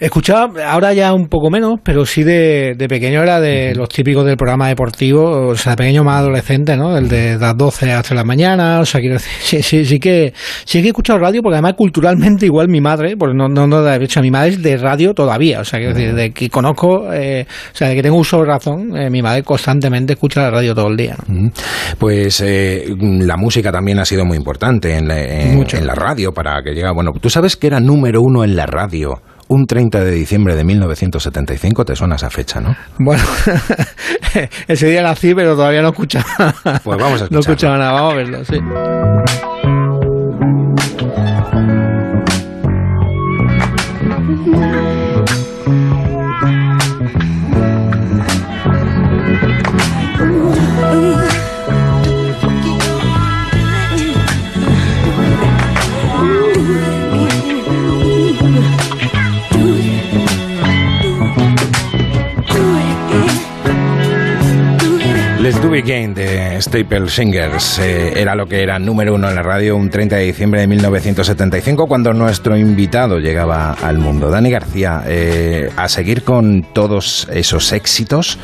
[0.00, 4.36] Escuchaba, ahora ya un poco menos, pero sí de, pequeño era de los típicos del
[4.36, 6.96] programa deportivo, o sea, pequeño más adolescente, ¿no?
[6.96, 10.32] El de las 12 hasta la mañana, o sea, quiero decir, sí, sí, sí que,
[10.64, 13.82] sí que he escuchado radio, porque además culturalmente igual mi madre, pues no, no, no
[13.82, 17.12] de hecho mi madre es de radio todavía, o sea, quiero decir, de que conozco,
[17.12, 20.50] eh, o sea, de que tengo uso de razón, eh, mi madre constantemente escucha la
[20.50, 21.16] radio todo el día.
[21.98, 26.62] Pues eh, la música también ha sido muy importante en la, en la radio para
[26.62, 30.10] que llega, bueno, tú sabes que era número uno en la radio un 30 de
[30.12, 32.76] diciembre de 1975, te suena esa fecha, ¿no?
[32.98, 33.22] Bueno,
[34.68, 36.54] ese día nací, pero todavía no escuchaba.
[36.84, 37.32] Pues vamos a escuchar.
[37.32, 38.58] No escuchaba nada, vamos a verlo, sí.
[65.62, 69.76] Do Again de Staple Singers eh, era lo que era número uno en la radio
[69.76, 74.30] un 30 de diciembre de 1975 cuando nuestro invitado llegaba al mundo.
[74.30, 78.38] Dani García, eh, a seguir con todos esos éxitos.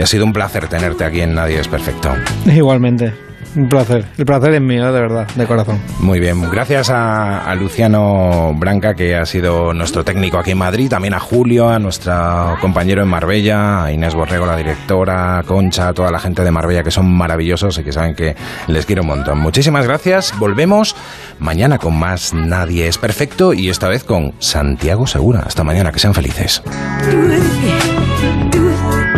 [0.00, 2.12] Ha sido un placer tenerte aquí en Nadie es Perfecto.
[2.46, 3.27] Igualmente.
[3.58, 4.04] Un placer.
[4.16, 5.80] El placer es mío, de verdad, de corazón.
[5.98, 6.48] Muy bien.
[6.48, 11.68] Gracias a, Luciano Branca, que ha sido nuestro técnico aquí en Madrid, también a Julio,
[11.68, 16.44] a nuestro compañero en Marbella, a Inés Borrego, la directora, Concha, a toda la gente
[16.44, 18.36] de Marbella, que son maravillosos y que saben que
[18.68, 19.40] les quiero un montón.
[19.40, 20.38] Muchísimas gracias.
[20.38, 20.94] Volvemos
[21.40, 25.40] mañana con más Nadie es Perfecto y esta vez con Santiago Segura.
[25.40, 26.62] Hasta mañana, que sean felices.